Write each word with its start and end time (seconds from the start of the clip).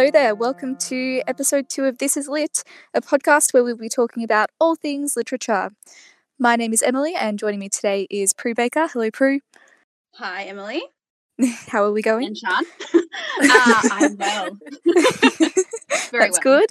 Hello 0.00 0.10
there. 0.10 0.34
Welcome 0.34 0.76
to 0.76 1.20
episode 1.26 1.68
two 1.68 1.84
of 1.84 1.98
This 1.98 2.16
Is 2.16 2.26
Lit, 2.26 2.64
a 2.94 3.02
podcast 3.02 3.52
where 3.52 3.62
we'll 3.62 3.76
be 3.76 3.90
talking 3.90 4.24
about 4.24 4.48
all 4.58 4.74
things 4.74 5.14
literature. 5.14 5.72
My 6.38 6.56
name 6.56 6.72
is 6.72 6.80
Emily, 6.80 7.14
and 7.14 7.38
joining 7.38 7.60
me 7.60 7.68
today 7.68 8.06
is 8.08 8.32
Prue 8.32 8.54
Baker. 8.54 8.88
Hello, 8.88 9.10
Prue. 9.10 9.40
Hi, 10.14 10.44
Emily. 10.44 10.80
How 11.66 11.84
are 11.84 11.92
we 11.92 12.00
going? 12.00 12.28
And 12.28 12.38
Sean. 12.38 12.64
uh, 12.94 13.82
I'm 13.92 14.16
well. 14.16 14.58
Very 16.10 16.30
That's 16.30 16.40
well. 16.42 16.62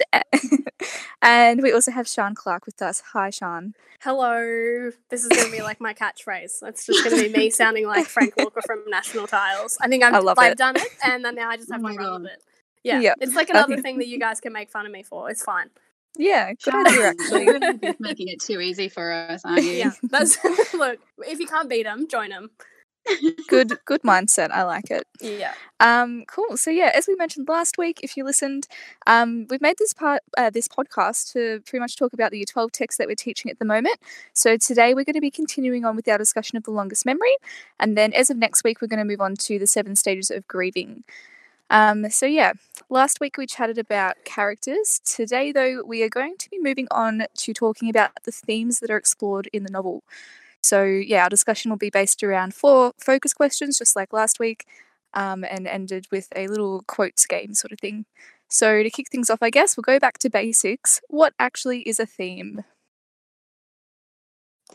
and 1.22 1.62
we 1.62 1.70
also 1.72 1.92
have 1.92 2.08
Sean 2.08 2.34
Clark 2.34 2.66
with 2.66 2.82
us. 2.82 3.00
Hi, 3.12 3.30
Sean. 3.30 3.74
Hello. 4.00 4.90
This 5.08 5.22
is 5.22 5.28
going 5.28 5.44
to 5.44 5.52
be 5.52 5.62
like 5.62 5.80
my 5.80 5.94
catchphrase. 5.94 6.64
It's 6.64 6.84
just 6.84 7.04
going 7.04 7.16
to 7.16 7.28
be 7.30 7.38
me 7.38 7.50
sounding 7.50 7.86
like 7.86 8.06
Frank 8.06 8.34
Walker 8.36 8.60
from 8.66 8.82
National 8.88 9.28
Tiles. 9.28 9.78
I 9.80 9.86
think 9.86 10.02
I've, 10.02 10.14
I 10.14 10.18
love 10.18 10.36
I've 10.40 10.52
it. 10.52 10.58
done 10.58 10.74
it, 10.74 10.88
and 11.06 11.24
then 11.24 11.36
now 11.36 11.48
I 11.48 11.56
just 11.56 11.70
Oh 11.70 11.74
have 11.74 11.82
my 11.82 11.92
to 11.92 11.98
run 11.98 12.06
God. 12.08 12.22
with 12.22 12.32
it. 12.32 12.42
Yeah, 12.84 13.00
Yeah. 13.00 13.14
it's 13.20 13.34
like 13.34 13.50
another 13.56 13.76
thing 13.78 13.98
that 13.98 14.08
you 14.08 14.18
guys 14.18 14.40
can 14.40 14.52
make 14.52 14.70
fun 14.70 14.86
of 14.86 14.92
me 14.92 15.02
for. 15.02 15.30
It's 15.30 15.44
fine. 15.44 15.70
Yeah, 16.18 16.48
good 16.48 16.72
Sean, 16.72 16.86
idea, 16.88 17.06
actually. 17.10 17.44
You're 17.44 17.94
making 18.00 18.26
it 18.28 18.40
too 18.40 18.60
easy 18.60 18.88
for 18.88 19.12
us, 19.12 19.42
aren't 19.44 19.62
you? 19.62 19.70
Yeah, 19.70 19.92
that's 20.10 20.36
look. 20.74 20.98
If 21.18 21.38
you 21.38 21.46
can't 21.46 21.68
beat 21.70 21.84
them, 21.84 22.08
join 22.08 22.30
them. 22.30 22.50
good, 23.46 23.78
good 23.84 24.02
mindset. 24.02 24.50
I 24.50 24.64
like 24.64 24.90
it. 24.90 25.04
Yeah. 25.20 25.54
Um, 25.78 26.24
cool. 26.26 26.56
So 26.56 26.68
yeah, 26.72 26.90
as 26.94 27.06
we 27.06 27.14
mentioned 27.14 27.48
last 27.48 27.78
week, 27.78 28.00
if 28.02 28.16
you 28.16 28.24
listened, 28.24 28.66
um, 29.06 29.46
we've 29.50 29.60
made 29.60 29.78
this 29.78 29.92
part, 29.92 30.22
uh, 30.36 30.50
this 30.50 30.66
podcast 30.66 31.32
to 31.32 31.60
pretty 31.64 31.78
much 31.80 31.96
talk 31.96 32.12
about 32.12 32.32
the 32.32 32.38
Year 32.38 32.46
12 32.46 32.72
text 32.72 32.98
that 32.98 33.06
we're 33.06 33.14
teaching 33.14 33.48
at 33.48 33.60
the 33.60 33.64
moment. 33.64 33.96
So 34.32 34.56
today 34.56 34.94
we're 34.94 35.04
going 35.04 35.14
to 35.14 35.20
be 35.20 35.30
continuing 35.30 35.84
on 35.84 35.94
with 35.94 36.08
our 36.08 36.18
discussion 36.18 36.56
of 36.56 36.64
the 36.64 36.72
longest 36.72 37.06
memory, 37.06 37.36
and 37.78 37.96
then 37.96 38.12
as 38.12 38.30
of 38.30 38.36
next 38.36 38.64
week, 38.64 38.82
we're 38.82 38.88
going 38.88 38.98
to 38.98 39.04
move 39.04 39.20
on 39.20 39.36
to 39.36 39.60
the 39.60 39.66
seven 39.68 39.94
stages 39.94 40.28
of 40.30 40.46
grieving. 40.48 41.04
Um, 41.70 42.10
so 42.10 42.26
yeah, 42.26 42.52
last 42.88 43.20
week 43.20 43.36
we 43.38 43.46
chatted 43.46 43.78
about 43.78 44.24
characters. 44.24 45.00
Today, 45.04 45.52
though, 45.52 45.82
we 45.86 46.02
are 46.02 46.08
going 46.08 46.36
to 46.38 46.50
be 46.50 46.58
moving 46.58 46.88
on 46.90 47.24
to 47.38 47.54
talking 47.54 47.88
about 47.88 48.10
the 48.24 48.32
themes 48.32 48.80
that 48.80 48.90
are 48.90 48.96
explored 48.96 49.48
in 49.52 49.62
the 49.64 49.70
novel. 49.70 50.02
So 50.62 50.84
yeah, 50.84 51.24
our 51.24 51.30
discussion 51.30 51.70
will 51.70 51.78
be 51.78 51.90
based 51.90 52.22
around 52.22 52.54
four 52.54 52.92
focus 52.98 53.34
questions, 53.34 53.78
just 53.78 53.96
like 53.96 54.12
last 54.12 54.40
week 54.40 54.66
um, 55.14 55.44
and 55.44 55.66
ended 55.68 56.06
with 56.12 56.28
a 56.36 56.48
little 56.48 56.82
quotes 56.86 57.26
game 57.26 57.54
sort 57.54 57.72
of 57.72 57.80
thing. 57.80 58.06
So, 58.48 58.82
to 58.82 58.90
kick 58.90 59.08
things 59.10 59.30
off, 59.30 59.42
I 59.42 59.50
guess 59.50 59.76
we'll 59.76 59.82
go 59.82 59.98
back 60.00 60.18
to 60.20 60.30
basics. 60.30 61.00
What 61.08 61.34
actually 61.40 61.80
is 61.82 62.00
a 62.00 62.06
theme? 62.06 62.64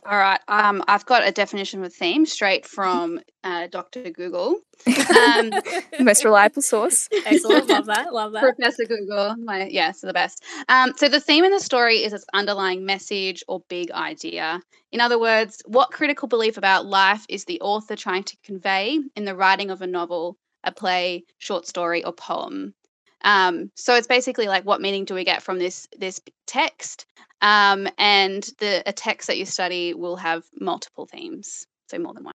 All 0.08 0.18
right. 0.20 0.40
Um, 0.48 0.84
I've 0.88 1.06
got 1.06 1.28
a 1.28 1.32
definition 1.32 1.80
of 1.80 1.88
a 1.88 1.90
theme 1.90 2.28
straight 2.28 2.66
from 2.68 3.20
uh, 3.44 3.66
Dr. 3.68 4.12
Google. 4.12 4.60
Um, 4.88 5.52
Most 6.00 6.24
reliable 6.24 6.62
source. 6.62 7.10
Excellent. 7.26 7.68
Love 7.68 7.86
that. 7.88 8.14
Love 8.14 8.34
that. 8.34 8.42
Professor 8.42 8.84
Google, 8.86 9.36
my 9.38 9.66
yeah, 9.66 9.92
so 9.92 10.06
the 10.06 10.14
best. 10.14 10.44
Um, 10.70 10.94
so 10.96 11.10
the 11.10 11.20
theme 11.20 11.44
in 11.44 11.52
the 11.52 11.60
story 11.60 12.04
is 12.04 12.14
its 12.14 12.26
underlying 12.34 12.86
message 12.86 13.44
or 13.48 13.62
big 13.68 13.90
idea. 13.92 14.62
In 14.92 15.02
other 15.02 15.20
words, 15.20 15.64
what 15.66 15.90
critical 15.90 16.28
belief 16.28 16.58
about 16.58 16.86
life 16.86 17.26
is 17.28 17.46
the 17.46 17.60
author 17.62 17.96
trying 17.96 18.24
to 18.26 18.38
convey 18.44 19.00
in 19.16 19.26
the 19.26 19.36
writing 19.36 19.72
of 19.72 19.82
a 19.82 19.88
novel, 19.88 20.38
a 20.64 20.72
play, 20.72 21.24
short 21.40 21.66
story, 21.66 22.04
or 22.04 22.14
poem? 22.14 22.76
Um, 23.26 23.72
so 23.76 23.96
it's 23.96 24.08
basically 24.08 24.48
like 24.48 24.64
what 24.66 24.80
meaning 24.80 25.04
do 25.04 25.14
we 25.16 25.26
get 25.26 25.44
from 25.44 25.60
this 25.60 25.88
this 25.98 26.22
text? 26.48 27.06
Um, 27.42 27.90
and 27.98 28.44
the 28.60 28.84
a 28.86 28.94
text 28.94 29.28
that 29.28 29.38
you 29.38 29.46
study 29.46 29.94
will 29.94 30.16
have 30.16 30.46
multiple 30.60 31.06
themes, 31.06 31.68
so 31.90 32.00
more 32.00 32.14
than 32.14 32.24
one. 32.24 32.34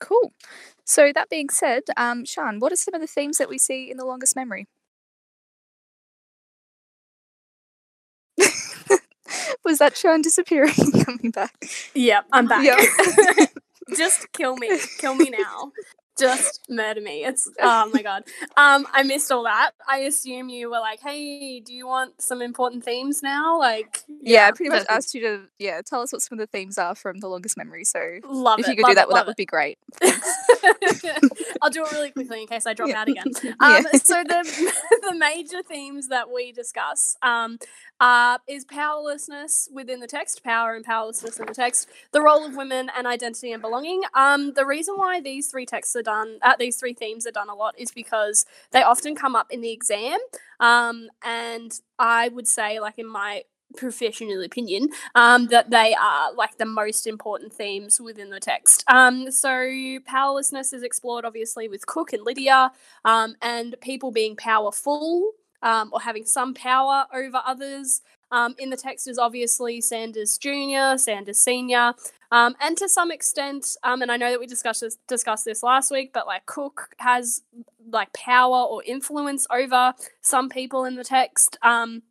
Cool. 0.00 0.32
So, 0.84 1.12
that 1.14 1.28
being 1.28 1.50
said, 1.50 1.84
um, 1.96 2.24
Sean, 2.24 2.58
what 2.58 2.72
are 2.72 2.76
some 2.76 2.94
of 2.94 3.00
the 3.00 3.06
themes 3.06 3.38
that 3.38 3.48
we 3.48 3.58
see 3.58 3.90
in 3.90 3.96
The 3.96 4.04
Longest 4.04 4.34
Memory? 4.34 4.66
Was 9.64 9.78
that 9.78 9.96
Sean 9.96 10.22
disappearing 10.22 10.74
coming 11.04 11.30
back? 11.30 11.54
Yep, 11.94 12.24
I'm 12.32 12.48
back. 12.48 12.64
Yep. 12.64 13.50
Just 13.96 14.32
kill 14.32 14.56
me. 14.56 14.70
Kill 14.98 15.14
me 15.14 15.30
now. 15.30 15.72
Just 16.20 16.60
murder 16.68 17.00
me. 17.00 17.24
It's 17.24 17.50
oh 17.60 17.90
my 17.92 18.02
god. 18.02 18.24
Um, 18.56 18.86
I 18.92 19.02
missed 19.02 19.32
all 19.32 19.44
that. 19.44 19.70
I 19.88 19.98
assume 20.00 20.48
you 20.50 20.70
were 20.70 20.78
like, 20.80 21.00
"Hey, 21.00 21.60
do 21.60 21.72
you 21.74 21.86
want 21.86 22.20
some 22.22 22.42
important 22.42 22.84
themes 22.84 23.22
now?" 23.22 23.58
Like, 23.58 24.00
yeah, 24.20 24.46
I 24.46 24.52
pretty 24.52 24.70
much 24.70 24.86
asked 24.88 25.14
you 25.14 25.20
to 25.22 25.40
yeah 25.58 25.80
tell 25.82 26.02
us 26.02 26.12
what 26.12 26.22
some 26.22 26.38
of 26.38 26.42
the 26.42 26.46
themes 26.46 26.78
are 26.78 26.94
from 26.94 27.18
The 27.20 27.28
Longest 27.28 27.56
Memory. 27.56 27.84
So, 27.84 28.18
love 28.28 28.60
if 28.60 28.66
it. 28.68 28.70
you 28.72 28.76
could 28.76 28.86
do 28.86 28.94
that, 28.94 29.02
it, 29.04 29.08
well, 29.08 29.14
that 29.16 29.20
love 29.20 29.26
would 29.28 29.36
be 29.36 29.46
great. 29.46 29.78
I'll 31.62 31.70
do 31.70 31.84
it 31.84 31.92
really 31.92 32.10
quickly 32.10 32.42
in 32.42 32.46
case 32.46 32.66
I 32.66 32.74
drop 32.74 32.88
Yeah. 32.90 33.00
out 33.00 33.08
again. 33.08 33.26
Yeah. 33.60 33.76
Um, 33.78 33.86
so 34.04 34.22
the 34.24 34.72
the 35.10 35.14
major 35.16 35.62
themes 35.62 36.08
that 36.08 36.30
we 36.30 36.52
discuss 36.52 37.16
um, 37.22 37.58
uh, 38.00 38.38
is 38.48 38.64
powerlessness 38.64 39.68
within 39.72 40.00
the 40.00 40.06
text, 40.06 40.42
power 40.44 40.74
and 40.74 40.84
powerlessness 40.84 41.38
in 41.38 41.46
the 41.46 41.54
text, 41.54 41.88
the 42.12 42.20
role 42.20 42.44
of 42.46 42.56
women, 42.56 42.90
and 42.96 43.06
identity 43.06 43.52
and 43.52 43.60
belonging. 43.62 44.02
Um, 44.14 44.52
the 44.54 44.64
reason 44.66 44.94
why 44.96 45.20
these 45.20 45.48
three 45.48 45.66
texts 45.66 45.94
are 45.96 46.02
done, 46.10 46.30
uh, 46.42 46.56
these 46.58 46.76
three 46.80 46.94
themes 47.02 47.26
are 47.26 47.36
done 47.40 47.50
a 47.54 47.54
lot, 47.62 47.74
is 47.84 47.92
because 48.02 48.38
they 48.72 48.82
often 48.82 49.14
come 49.22 49.34
up 49.40 49.48
in 49.50 49.60
the 49.60 49.72
exam. 49.78 50.18
Um, 50.70 50.96
and 51.24 51.70
I 51.98 52.22
would 52.34 52.48
say, 52.48 52.80
like 52.86 52.98
in 52.98 53.08
my 53.22 53.32
professional 53.76 54.42
opinion, 54.42 54.88
um, 55.14 55.46
that 55.48 55.70
they 55.70 55.94
are 55.94 56.32
like 56.42 56.54
the 56.58 56.64
most 56.82 57.06
important 57.06 57.52
themes 57.52 58.00
within 58.00 58.30
the 58.30 58.40
text. 58.40 58.84
Um, 58.88 59.30
so 59.30 59.52
powerlessness 60.06 60.72
is 60.72 60.82
explored 60.82 61.24
obviously 61.24 61.68
with 61.68 61.86
Cook 61.86 62.12
and 62.12 62.24
Lydia, 62.24 62.72
um, 63.04 63.36
and 63.42 63.76
people 63.80 64.10
being 64.10 64.36
powerful 64.36 65.32
um, 65.62 65.90
or 65.92 66.00
having 66.00 66.26
some 66.26 66.54
power 66.54 67.06
over 67.14 67.40
others. 67.46 68.02
Um, 68.32 68.54
in 68.58 68.70
the 68.70 68.76
text 68.76 69.08
is 69.08 69.18
obviously 69.18 69.80
Sanders 69.80 70.38
Jr., 70.38 70.96
Sanders 70.96 71.40
Senior, 71.40 71.94
um, 72.32 72.54
and 72.60 72.76
to 72.76 72.88
some 72.88 73.10
extent, 73.10 73.76
um, 73.82 74.02
and 74.02 74.12
I 74.12 74.16
know 74.16 74.30
that 74.30 74.38
we 74.38 74.46
discussed 74.46 74.82
this, 74.82 74.96
discussed 75.08 75.44
this 75.44 75.62
last 75.62 75.90
week, 75.90 76.12
but 76.12 76.26
like 76.26 76.46
Cook 76.46 76.94
has 76.98 77.42
like 77.90 78.12
power 78.12 78.62
or 78.62 78.84
influence 78.84 79.46
over 79.50 79.94
some 80.20 80.48
people 80.48 80.84
in 80.84 80.94
the 80.94 81.02
text. 81.02 81.58
Um, 81.62 82.02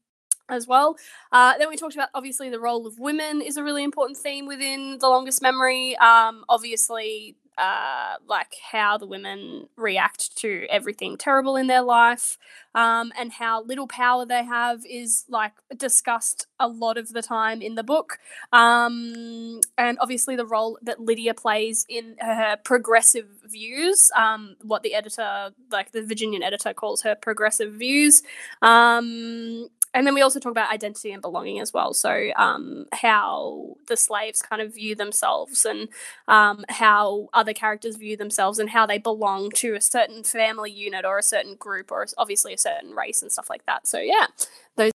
as 0.49 0.67
well. 0.67 0.97
Uh, 1.31 1.57
then 1.57 1.69
we 1.69 1.77
talked 1.77 1.95
about 1.95 2.09
obviously 2.13 2.49
the 2.49 2.59
role 2.59 2.87
of 2.87 2.99
women 2.99 3.41
is 3.41 3.57
a 3.57 3.63
really 3.63 3.83
important 3.83 4.17
theme 4.17 4.45
within 4.45 4.97
the 4.99 5.07
longest 5.07 5.41
memory. 5.41 5.95
Um, 5.97 6.43
obviously, 6.49 7.35
uh, 7.59 8.15
like 8.25 8.55
how 8.71 8.97
the 8.97 9.05
women 9.05 9.67
react 9.75 10.35
to 10.37 10.65
everything 10.69 11.17
terrible 11.17 11.57
in 11.57 11.67
their 11.67 11.81
life, 11.81 12.37
um, 12.73 13.11
and 13.19 13.33
how 13.33 13.61
little 13.63 13.87
power 13.87 14.25
they 14.25 14.45
have 14.45 14.85
is 14.89 15.25
like 15.27 15.51
discussed 15.75 16.47
a 16.59 16.67
lot 16.69 16.97
of 16.97 17.09
the 17.09 17.21
time 17.21 17.61
in 17.61 17.75
the 17.75 17.83
book. 17.83 18.17
Um, 18.53 19.59
and 19.77 19.97
obviously 19.99 20.37
the 20.37 20.45
role 20.45 20.79
that 20.81 21.01
Lydia 21.01 21.33
plays 21.33 21.85
in 21.89 22.15
her 22.19 22.55
progressive 22.63 23.27
views, 23.45 24.09
um, 24.15 24.55
what 24.61 24.83
the 24.83 24.93
editor, 24.93 25.49
like 25.69 25.91
the 25.91 26.03
Virginian 26.03 26.43
editor, 26.43 26.73
calls 26.73 27.01
her 27.01 27.15
progressive 27.15 27.73
views. 27.73 28.23
Um, 28.61 29.67
and 29.93 30.05
then 30.05 30.13
we 30.13 30.21
also 30.21 30.39
talk 30.39 30.51
about 30.51 30.71
identity 30.71 31.11
and 31.11 31.21
belonging 31.21 31.59
as 31.59 31.73
well. 31.73 31.93
So, 31.93 32.29
um, 32.35 32.85
how 32.93 33.75
the 33.87 33.97
slaves 33.97 34.41
kind 34.41 34.61
of 34.61 34.75
view 34.75 34.95
themselves, 34.95 35.65
and 35.65 35.89
um, 36.27 36.63
how 36.69 37.29
other 37.33 37.53
characters 37.53 37.95
view 37.95 38.15
themselves, 38.15 38.59
and 38.59 38.69
how 38.69 38.85
they 38.85 38.97
belong 38.97 39.49
to 39.55 39.75
a 39.75 39.81
certain 39.81 40.23
family 40.23 40.71
unit 40.71 41.05
or 41.05 41.17
a 41.17 41.23
certain 41.23 41.55
group, 41.55 41.91
or 41.91 42.05
obviously 42.17 42.53
a 42.53 42.57
certain 42.57 42.91
race 42.91 43.21
and 43.21 43.31
stuff 43.31 43.49
like 43.49 43.65
that. 43.65 43.87
So, 43.87 43.99
yeah, 43.99 44.27
those. 44.75 44.91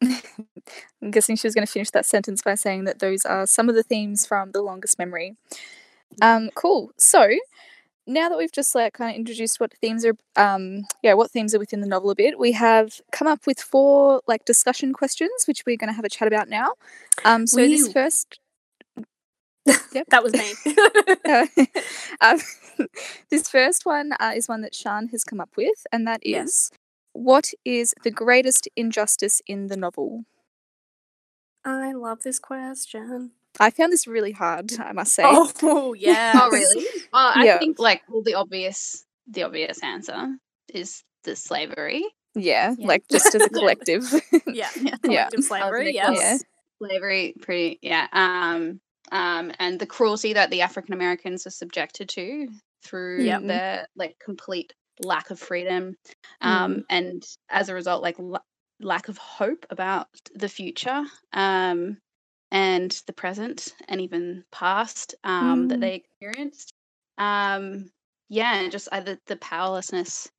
I'm 1.02 1.10
guessing 1.10 1.36
she 1.36 1.46
was 1.46 1.54
going 1.54 1.66
to 1.66 1.72
finish 1.72 1.90
that 1.90 2.06
sentence 2.06 2.42
by 2.42 2.54
saying 2.54 2.84
that 2.84 3.00
those 3.00 3.24
are 3.24 3.46
some 3.46 3.68
of 3.68 3.74
the 3.74 3.82
themes 3.82 4.26
from 4.26 4.52
The 4.52 4.62
Longest 4.62 4.98
Memory. 4.98 5.36
Um, 6.20 6.50
cool. 6.54 6.92
So 6.98 7.28
now 8.06 8.28
that 8.28 8.38
we've 8.38 8.52
just 8.52 8.74
like 8.74 8.94
kind 8.94 9.10
of 9.10 9.16
introduced 9.16 9.60
what 9.60 9.72
themes 9.80 10.04
are, 10.04 10.16
um, 10.36 10.84
yeah, 11.02 11.14
what 11.14 11.30
themes 11.30 11.54
are 11.54 11.58
within 11.58 11.80
the 11.80 11.86
novel 11.86 12.10
a 12.10 12.14
bit, 12.14 12.38
we 12.38 12.52
have 12.52 13.00
come 13.12 13.28
up 13.28 13.46
with 13.46 13.60
four 13.60 14.22
like 14.26 14.44
discussion 14.44 14.92
questions, 14.92 15.44
which 15.46 15.64
we're 15.66 15.76
going 15.76 15.88
to 15.88 15.94
have 15.94 16.04
a 16.04 16.08
chat 16.08 16.28
about 16.28 16.48
now. 16.48 16.74
Um, 17.24 17.46
so 17.46 17.56
this 17.56 17.92
first, 17.92 18.40
yep. 19.92 20.06
that 20.08 20.22
was 20.22 20.32
me. 20.32 20.52
um, 22.20 22.38
this 23.30 23.48
first 23.48 23.86
one 23.86 24.12
uh, 24.18 24.32
is 24.34 24.48
one 24.48 24.62
that 24.62 24.74
Sean 24.74 25.08
has 25.08 25.24
come 25.24 25.40
up 25.40 25.50
with, 25.56 25.86
and 25.92 26.06
that 26.06 26.20
is 26.22 26.70
what 27.12 27.52
is 27.64 27.94
the 28.02 28.10
greatest 28.10 28.68
injustice 28.76 29.42
in 29.46 29.68
the 29.68 29.76
novel? 29.76 30.24
I 31.64 31.92
love 31.92 32.22
this 32.22 32.38
question. 32.38 33.32
I 33.60 33.70
found 33.70 33.92
this 33.92 34.06
really 34.06 34.32
hard, 34.32 34.72
I 34.78 34.92
must 34.92 35.14
say. 35.14 35.22
Oh, 35.26 35.94
yeah. 35.98 36.32
Oh, 36.34 36.50
really? 36.50 36.86
Well, 37.12 37.32
I 37.34 37.44
Yeah. 37.44 37.58
think 37.58 37.78
like 37.78 38.02
well, 38.08 38.22
the 38.22 38.34
obvious 38.34 39.04
the 39.26 39.42
obvious 39.44 39.82
answer 39.82 40.36
is 40.72 41.02
the 41.24 41.36
slavery. 41.36 42.04
Yeah, 42.34 42.74
Yeah. 42.78 42.86
like 42.86 43.04
just 43.10 43.34
as 43.34 43.42
a 43.42 43.48
collective. 43.50 44.04
Yeah. 44.46 44.68
Yeah. 44.76 44.96
Collective 45.02 45.44
slavery. 45.44 45.92
Yes. 45.94 46.18
gonna 46.18 46.38
Slavery, 46.90 47.34
pretty 47.40 47.78
yeah. 47.82 48.08
Um, 48.12 48.80
um, 49.12 49.52
and 49.58 49.78
the 49.78 49.86
cruelty 49.86 50.32
that 50.32 50.50
the 50.50 50.62
African 50.62 50.94
Americans 50.94 51.46
are 51.46 51.50
subjected 51.50 52.08
to 52.10 52.48
through 52.84 53.22
Yep. 53.22 53.42
their 53.44 53.86
like 53.94 54.16
complete 54.18 54.72
lack 55.04 55.30
of 55.30 55.38
freedom, 55.38 55.94
um, 56.40 56.74
Mm. 56.76 56.82
and 56.90 57.22
as 57.50 57.68
a 57.68 57.74
result, 57.74 58.02
like 58.02 58.16
la- 58.18 58.38
lack 58.80 59.08
of 59.08 59.18
hope 59.18 59.64
about 59.70 60.08
the 60.34 60.48
future. 60.48 61.04
Um, 61.32 61.98
and 62.52 62.92
the 63.08 63.14
present 63.14 63.74
and 63.88 64.00
even 64.00 64.44
past 64.52 65.16
um, 65.24 65.68
that 65.68 65.78
Mm. 65.78 65.80
they 65.80 65.94
experienced. 65.96 66.74
Um, 67.18 67.90
yeah, 68.28 68.56
and 68.56 68.72
just 68.72 68.88
uh, 68.92 69.00
the, 69.00 69.18
the 69.26 69.36
powerlessness 69.36 70.30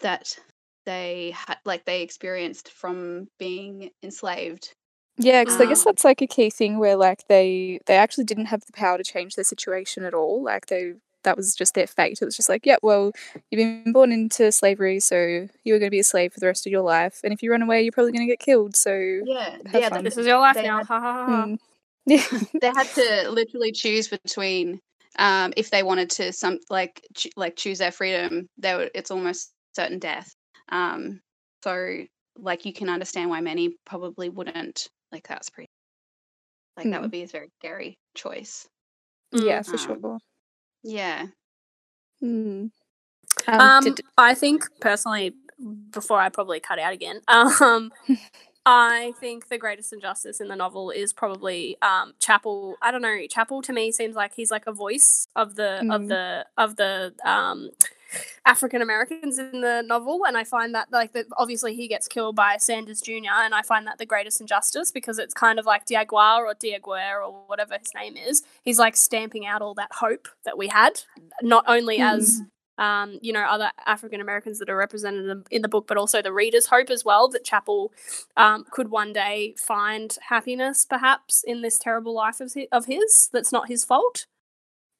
that 0.00 0.38
they 0.86 1.32
had, 1.32 1.58
like 1.64 1.84
they 1.84 2.02
experienced 2.02 2.70
from 2.70 3.28
being 3.38 3.90
enslaved. 4.02 4.74
Yeah, 5.18 5.42
because 5.42 5.60
I 5.60 5.66
guess 5.66 5.80
Um, 5.80 5.84
that's 5.84 6.04
like 6.04 6.22
a 6.22 6.26
key 6.26 6.50
thing 6.50 6.78
where 6.78 6.96
like 6.96 7.26
they 7.28 7.80
they 7.86 7.96
actually 7.96 8.24
didn't 8.24 8.46
have 8.46 8.64
the 8.66 8.72
power 8.72 8.98
to 8.98 9.04
change 9.04 9.34
their 9.34 9.44
situation 9.44 10.04
at 10.04 10.14
all. 10.14 10.42
Like 10.42 10.66
they 10.66 10.94
that 11.26 11.36
was 11.36 11.54
just 11.54 11.74
their 11.74 11.86
fate. 11.86 12.18
It 12.22 12.24
was 12.24 12.34
just 12.36 12.48
like, 12.48 12.64
yeah, 12.64 12.76
well, 12.82 13.12
you've 13.50 13.58
been 13.84 13.92
born 13.92 14.10
into 14.10 14.50
slavery, 14.50 14.98
so 15.00 15.46
you're 15.64 15.78
going 15.78 15.88
to 15.88 15.90
be 15.90 15.98
a 16.00 16.04
slave 16.04 16.32
for 16.32 16.40
the 16.40 16.46
rest 16.46 16.66
of 16.66 16.70
your 16.72 16.80
life, 16.82 17.20
and 17.22 17.32
if 17.34 17.42
you 17.42 17.50
run 17.50 17.60
away, 17.62 17.82
you're 17.82 17.92
probably 17.92 18.12
going 18.12 18.26
to 18.26 18.32
get 18.32 18.38
killed. 18.40 18.74
So 18.74 18.94
Yeah, 19.24 19.58
Have 19.66 19.80
yeah. 19.82 19.88
fun. 19.90 19.98
They, 19.98 20.08
This 20.08 20.16
is 20.16 20.26
your 20.26 20.38
life 20.38 20.54
They 20.56 20.62
now. 20.62 20.78
had- 20.78 20.86
Ha 20.86 21.00
ha 21.00 21.12
ha. 21.12 21.26
ha. 21.26 21.46
mm. 21.46 21.58
yeah, 22.06 22.38
they 22.62 22.68
had 22.68 22.86
to 22.94 23.30
literally 23.30 23.72
choose 23.72 24.08
between 24.08 24.80
um, 25.18 25.52
if 25.56 25.70
they 25.70 25.82
wanted 25.82 26.08
to 26.10 26.32
some 26.32 26.58
like 26.70 27.04
ch- 27.14 27.28
like 27.36 27.56
choose 27.56 27.78
their 27.78 27.90
freedom. 27.90 28.46
They 28.58 28.74
were, 28.76 28.88
it's 28.94 29.10
almost 29.10 29.50
certain 29.74 29.98
death. 29.98 30.32
Um, 30.70 31.20
so 31.64 32.04
like 32.38 32.64
you 32.64 32.72
can 32.72 32.88
understand 32.88 33.28
why 33.30 33.40
many 33.40 33.76
probably 33.84 34.28
wouldn't. 34.28 34.86
Like 35.10 35.26
that's 35.26 35.50
pretty. 35.50 35.68
Like 36.76 36.90
that 36.90 36.98
Mm. 36.98 37.02
would 37.02 37.10
be 37.10 37.22
a 37.24 37.26
very 37.26 37.48
scary 37.60 37.98
choice. 38.14 38.68
yeah, 39.32 39.62
for 39.62 39.72
Um, 39.72 39.78
sure. 39.78 40.18
Yeah. 40.86 41.26
Mm. 42.22 42.70
Um, 43.48 43.60
Um, 43.60 43.84
did, 43.84 44.00
I 44.16 44.34
think 44.34 44.64
personally, 44.80 45.34
before 45.90 46.18
I 46.20 46.28
probably 46.28 46.60
cut 46.60 46.78
out 46.78 46.92
again, 46.92 47.20
um, 47.28 47.92
I 48.64 49.12
think 49.20 49.48
the 49.48 49.58
greatest 49.58 49.92
injustice 49.92 50.40
in 50.40 50.48
the 50.48 50.56
novel 50.56 50.90
is 50.90 51.12
probably 51.12 51.76
um, 51.82 52.14
Chapel. 52.20 52.76
I 52.82 52.90
don't 52.90 53.02
know. 53.02 53.18
Chapel 53.28 53.62
to 53.62 53.72
me 53.72 53.92
seems 53.92 54.16
like 54.16 54.34
he's 54.34 54.50
like 54.50 54.66
a 54.66 54.72
voice 54.72 55.26
of 55.36 55.56
the 55.56 55.80
of 55.90 56.02
Mm. 56.02 56.08
the 56.08 56.46
of 56.56 56.76
the 56.76 57.14
um, 57.24 57.70
African 58.44 58.82
Americans 58.82 59.38
in 59.38 59.60
the 59.60 59.82
novel, 59.82 60.24
and 60.26 60.36
I 60.36 60.44
find 60.44 60.74
that 60.74 60.90
like 60.92 61.12
that 61.12 61.26
obviously 61.36 61.74
he 61.74 61.88
gets 61.88 62.08
killed 62.08 62.36
by 62.36 62.56
Sanders 62.58 63.00
Jr. 63.00 63.30
and 63.30 63.54
I 63.54 63.62
find 63.62 63.86
that 63.86 63.98
the 63.98 64.06
greatest 64.06 64.40
injustice 64.40 64.90
because 64.92 65.18
it's 65.18 65.34
kind 65.34 65.58
of 65.58 65.66
like 65.66 65.84
Diaguar 65.84 66.46
or 66.46 66.54
Diaguer 66.54 67.22
or 67.22 67.44
whatever 67.46 67.76
his 67.78 67.92
name 67.94 68.16
is. 68.16 68.42
He's 68.62 68.78
like 68.78 68.96
stamping 68.96 69.46
out 69.46 69.62
all 69.62 69.74
that 69.74 69.92
hope 69.92 70.28
that 70.44 70.58
we 70.58 70.68
had, 70.68 71.02
not 71.42 71.64
only 71.66 71.98
as 71.98 72.42
um, 72.78 73.18
you 73.22 73.32
know, 73.32 73.42
other 73.42 73.70
African 73.86 74.20
Americans 74.20 74.58
that 74.58 74.68
are 74.68 74.76
represented 74.76 75.28
in, 75.28 75.44
in 75.50 75.62
the 75.62 75.68
book, 75.68 75.86
but 75.86 75.96
also 75.96 76.20
the 76.20 76.32
reader's 76.32 76.66
hope 76.66 76.90
as 76.90 77.04
well 77.04 77.28
that 77.28 77.44
Chapel 77.44 77.92
um, 78.36 78.64
could 78.70 78.90
one 78.90 79.12
day 79.12 79.54
find 79.58 80.16
happiness, 80.28 80.84
perhaps, 80.84 81.42
in 81.46 81.62
this 81.62 81.78
terrible 81.78 82.14
life 82.14 82.40
of 82.40 82.52
his, 82.52 82.66
of 82.72 82.86
his 82.86 83.30
that's 83.32 83.52
not 83.52 83.68
his 83.68 83.84
fault. 83.84 84.26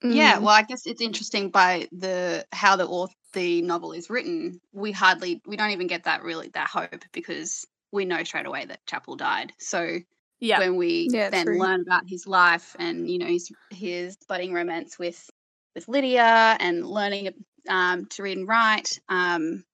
Yeah, 0.03 0.37
mm, 0.37 0.43
well, 0.43 0.49
I 0.55 0.63
guess 0.63 0.87
it's 0.87 1.01
interesting 1.01 1.51
by 1.51 1.89
the 1.93 2.47
how 2.53 2.77
the 2.77 2.87
author, 2.87 3.15
the 3.33 3.63
novel 3.63 3.93
is 3.93 4.11
written. 4.11 4.61
We 4.73 4.93
hardly, 4.93 5.41
we 5.47 5.57
don't 5.57 5.71
even 5.71 5.87
get 5.87 6.05
that 6.05 6.23
really 6.23 6.49
that 6.55 6.69
hope 6.69 7.05
because 7.13 7.67
we 7.93 8.05
know 8.05 8.23
straight 8.25 8.47
away 8.47 8.67
that 8.67 8.85
Chapel 8.87 9.17
died. 9.17 9.53
So 9.59 9.99
Yeah. 10.41 10.59
when 10.59 10.77
we 10.77 11.09
Yeah, 11.13 11.31
then 11.31 11.47
true. 11.47 11.59
learn 11.59 11.81
about 11.81 12.05
his 12.07 12.27
life 12.27 12.77
and 12.79 13.11
you 13.11 13.19
know 13.19 13.27
his 13.27 13.51
his 13.71 14.17
budding 14.29 14.53
romance 14.53 14.99
with 14.99 15.29
with 15.75 15.89
Lydia 15.89 16.57
and 16.61 16.87
learning 16.87 17.31
um, 17.69 18.07
to 18.07 18.23
read 18.23 18.39
and 18.39 18.49
write, 18.49 18.99
um, 19.09 19.65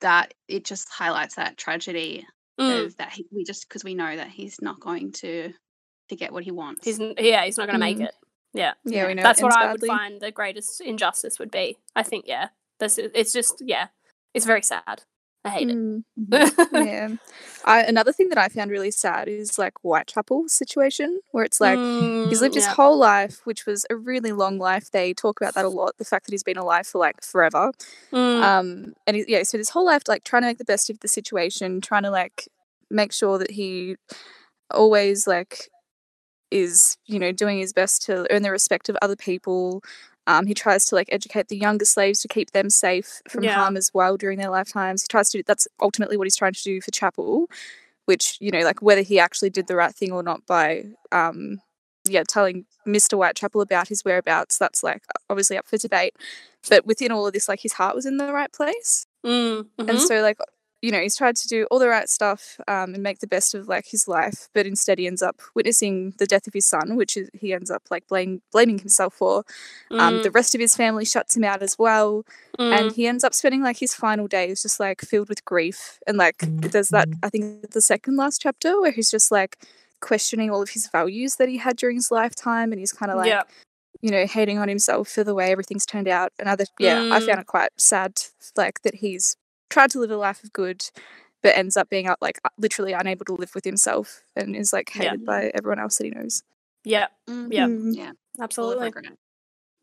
that 0.00 0.34
it 0.48 0.64
just 0.64 0.88
highlights 0.90 1.36
that 1.36 1.56
tragedy 1.56 2.26
Mm. 2.60 2.86
of 2.86 2.96
that 2.98 3.12
he, 3.12 3.26
we 3.32 3.44
just 3.44 3.66
because 3.68 3.82
we 3.82 3.94
know 3.94 4.14
that 4.16 4.28
he's 4.28 4.60
not 4.60 4.78
going 4.80 5.12
to 5.12 5.52
to 6.08 6.16
get 6.16 6.32
what 6.32 6.44
he 6.44 6.50
wants. 6.50 6.84
He's 6.84 6.98
yeah, 7.18 7.44
he's 7.44 7.56
not 7.56 7.66
going 7.66 7.80
to 7.80 7.86
make 7.86 7.98
Mm. 7.98 8.06
it. 8.06 8.14
Yeah, 8.54 8.74
yeah, 8.84 9.06
we 9.06 9.14
know 9.14 9.22
that's 9.22 9.42
what 9.42 9.52
I 9.56 9.70
would 9.72 9.80
badly. 9.80 9.88
find 9.88 10.20
the 10.20 10.30
greatest 10.30 10.80
injustice 10.80 11.38
would 11.38 11.50
be. 11.50 11.78
I 11.96 12.02
think 12.02 12.24
yeah, 12.26 12.48
that's 12.78 12.98
it's 12.98 13.32
just 13.32 13.62
yeah, 13.64 13.88
it's 14.34 14.46
very 14.46 14.62
sad. 14.62 15.02
I 15.44 15.50
hate 15.50 15.68
Mm. 15.68 16.04
it. 16.30 16.68
yeah. 16.72 17.08
I, 17.64 17.82
another 17.82 18.12
thing 18.12 18.28
that 18.28 18.38
I 18.38 18.48
found 18.48 18.70
really 18.70 18.90
sad 18.90 19.28
is 19.28 19.58
like 19.58 19.74
Whitechapel 19.82 20.48
situation, 20.48 21.20
where 21.32 21.44
it's 21.44 21.60
like 21.60 21.80
he's 22.28 22.40
lived 22.40 22.54
his 22.54 22.66
Mm, 22.66 22.74
whole 22.74 22.98
life, 22.98 23.40
which 23.44 23.66
was 23.66 23.84
a 23.90 23.96
really 23.96 24.32
long 24.32 24.58
life. 24.58 24.90
They 24.90 25.12
talk 25.14 25.40
about 25.40 25.54
that 25.54 25.64
a 25.64 25.68
lot. 25.68 25.96
The 25.98 26.04
fact 26.04 26.26
that 26.26 26.32
he's 26.32 26.42
been 26.44 26.56
alive 26.58 26.86
for 26.86 26.98
like 26.98 27.22
forever. 27.22 27.72
Mm, 28.12 28.42
Um, 28.42 28.92
and 29.06 29.16
he, 29.16 29.24
yeah, 29.28 29.42
so 29.42 29.58
his 29.58 29.70
whole 29.70 29.84
life, 29.86 30.02
like 30.08 30.24
trying 30.24 30.42
to 30.42 30.48
make 30.48 30.58
the 30.58 30.64
best 30.64 30.90
of 30.90 31.00
the 31.00 31.08
situation, 31.08 31.80
trying 31.80 32.02
to 32.04 32.10
like 32.10 32.48
make 32.90 33.12
sure 33.12 33.38
that 33.38 33.50
he 33.52 33.96
always 34.70 35.26
like 35.26 35.68
is 36.52 36.96
you 37.06 37.18
know 37.18 37.32
doing 37.32 37.58
his 37.58 37.72
best 37.72 38.02
to 38.06 38.26
earn 38.32 38.42
the 38.42 38.50
respect 38.50 38.88
of 38.88 38.96
other 39.02 39.16
people. 39.16 39.82
Um, 40.28 40.46
he 40.46 40.54
tries 40.54 40.86
to 40.86 40.94
like 40.94 41.08
educate 41.10 41.48
the 41.48 41.56
younger 41.56 41.84
slaves 41.84 42.20
to 42.20 42.28
keep 42.28 42.52
them 42.52 42.70
safe 42.70 43.20
from 43.28 43.42
Yeah. 43.42 43.54
harm 43.54 43.76
as 43.76 43.90
well 43.92 44.16
during 44.16 44.38
their 44.38 44.50
lifetimes. 44.50 45.02
He 45.02 45.08
tries 45.08 45.30
to. 45.30 45.42
That's 45.44 45.66
ultimately 45.80 46.16
what 46.16 46.26
he's 46.26 46.36
trying 46.36 46.52
to 46.52 46.62
do 46.62 46.80
for 46.80 46.92
Chapel, 46.92 47.48
which 48.06 48.36
you 48.40 48.50
know, 48.52 48.60
like 48.60 48.80
whether 48.82 49.02
he 49.02 49.18
actually 49.18 49.50
did 49.50 49.66
the 49.66 49.74
right 49.76 49.94
thing 49.94 50.12
or 50.12 50.22
not 50.22 50.46
by, 50.46 50.84
um, 51.10 51.60
yeah, 52.08 52.22
telling 52.26 52.66
Mister 52.86 53.16
Whitechapel 53.16 53.60
about 53.60 53.88
his 53.88 54.04
whereabouts. 54.04 54.58
That's 54.58 54.82
like 54.84 55.02
obviously 55.28 55.56
up 55.58 55.66
for 55.66 55.76
debate. 55.76 56.14
But 56.68 56.86
within 56.86 57.10
all 57.10 57.26
of 57.26 57.32
this, 57.32 57.48
like 57.48 57.60
his 57.60 57.72
heart 57.72 57.96
was 57.96 58.06
in 58.06 58.18
the 58.18 58.32
right 58.32 58.52
place 58.52 59.06
mm, 59.24 59.66
and 59.78 59.88
mhm. 59.88 59.98
so 59.98 60.20
like 60.22 60.38
you 60.82 60.90
know 60.90 61.00
he's 61.00 61.16
tried 61.16 61.36
to 61.36 61.48
do 61.48 61.66
all 61.70 61.78
the 61.78 61.88
right 61.88 62.08
stuff 62.10 62.60
um, 62.68 62.92
and 62.94 63.02
make 63.02 63.20
the 63.20 63.26
best 63.26 63.54
of 63.54 63.68
like 63.68 63.86
his 63.86 64.06
life 64.08 64.48
but 64.52 64.66
instead 64.66 64.98
he 64.98 65.06
ends 65.06 65.22
up 65.22 65.40
witnessing 65.54 66.12
the 66.18 66.26
death 66.26 66.46
of 66.46 66.52
his 66.52 66.66
son 66.66 66.96
which 66.96 67.16
is 67.16 67.30
he 67.32 67.52
ends 67.54 67.70
up 67.70 67.82
like 67.90 68.06
blame, 68.08 68.42
blaming 68.52 68.78
himself 68.78 69.14
for 69.14 69.44
um, 69.92 70.20
the 70.22 70.30
rest 70.30 70.54
of 70.54 70.60
his 70.60 70.76
family 70.76 71.04
shuts 71.04 71.36
him 71.36 71.44
out 71.44 71.62
as 71.62 71.78
well 71.78 72.24
Mm, 72.58 72.72
and 72.72 72.92
he 72.92 73.06
ends 73.06 73.24
up 73.24 73.32
spending 73.32 73.62
like 73.62 73.78
his 73.78 73.94
final 73.94 74.26
days 74.28 74.60
just 74.60 74.78
like 74.78 75.00
filled 75.00 75.30
with 75.30 75.42
grief 75.46 75.98
and 76.06 76.18
like 76.18 76.36
there's 76.60 76.90
that 76.90 77.08
i 77.22 77.30
think 77.30 77.70
the 77.70 77.80
second 77.80 78.16
last 78.16 78.42
chapter 78.42 78.78
where 78.80 78.90
he's 78.92 79.10
just 79.10 79.32
like 79.32 79.56
questioning 80.00 80.50
all 80.50 80.60
of 80.60 80.68
his 80.68 80.86
values 80.88 81.36
that 81.36 81.48
he 81.48 81.56
had 81.56 81.76
during 81.76 81.96
his 81.96 82.10
lifetime 82.10 82.70
and 82.70 82.78
he's 82.78 82.92
kind 82.92 83.10
of 83.10 83.16
like 83.16 83.28
yeah. 83.28 83.42
you 84.02 84.10
know, 84.10 84.26
hating 84.26 84.58
on 84.58 84.68
himself 84.68 85.08
for 85.08 85.22
the 85.24 85.34
way 85.34 85.50
everything's 85.52 85.86
turned 85.86 86.08
out. 86.08 86.32
And 86.38 86.48
other, 86.48 86.64
yeah, 86.78 87.04
I 87.10 87.20
Mm. 87.20 87.26
found 87.26 87.40
it 87.40 87.46
quite 87.46 87.70
sad, 87.78 88.20
like 88.56 88.82
that 88.82 88.96
he's 88.96 89.36
tried 89.72 89.90
to 89.92 89.98
live 89.98 90.10
a 90.10 90.16
life 90.16 90.44
of 90.44 90.52
good, 90.52 90.84
but 91.42 91.56
ends 91.56 91.76
up 91.76 91.88
being 91.88 92.08
uh, 92.08 92.16
like 92.20 92.40
literally 92.58 92.92
unable 92.92 93.24
to 93.24 93.34
live 93.34 93.54
with 93.54 93.64
himself 93.64 94.22
and 94.36 94.54
is 94.54 94.72
like 94.72 94.90
Yeah. 94.94 95.02
hated 95.02 95.24
by 95.24 95.50
everyone 95.54 95.78
else 95.80 95.96
that 95.96 96.04
he 96.04 96.10
knows. 96.10 96.42
Yeah, 96.84 97.06
Mm, 97.28 97.48
yeah, 97.50 97.66
yeah, 98.02 98.12
absolutely. 98.40 98.90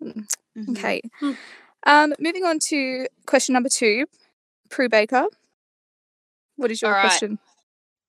Mm, 0.02 0.28
Mhm. 0.58 0.70
Okay. 0.78 1.02
Mm. 1.22 1.38
Um, 1.84 2.14
moving 2.20 2.44
on 2.46 2.60
to 2.70 3.08
question 3.26 3.54
number 3.54 3.70
two, 3.70 4.06
Prue 4.70 4.90
Baker. 4.90 5.28
What 6.58 6.72
is 6.72 6.82
your 6.82 6.90
All 6.92 6.96
right. 6.98 7.10
question? 7.10 7.40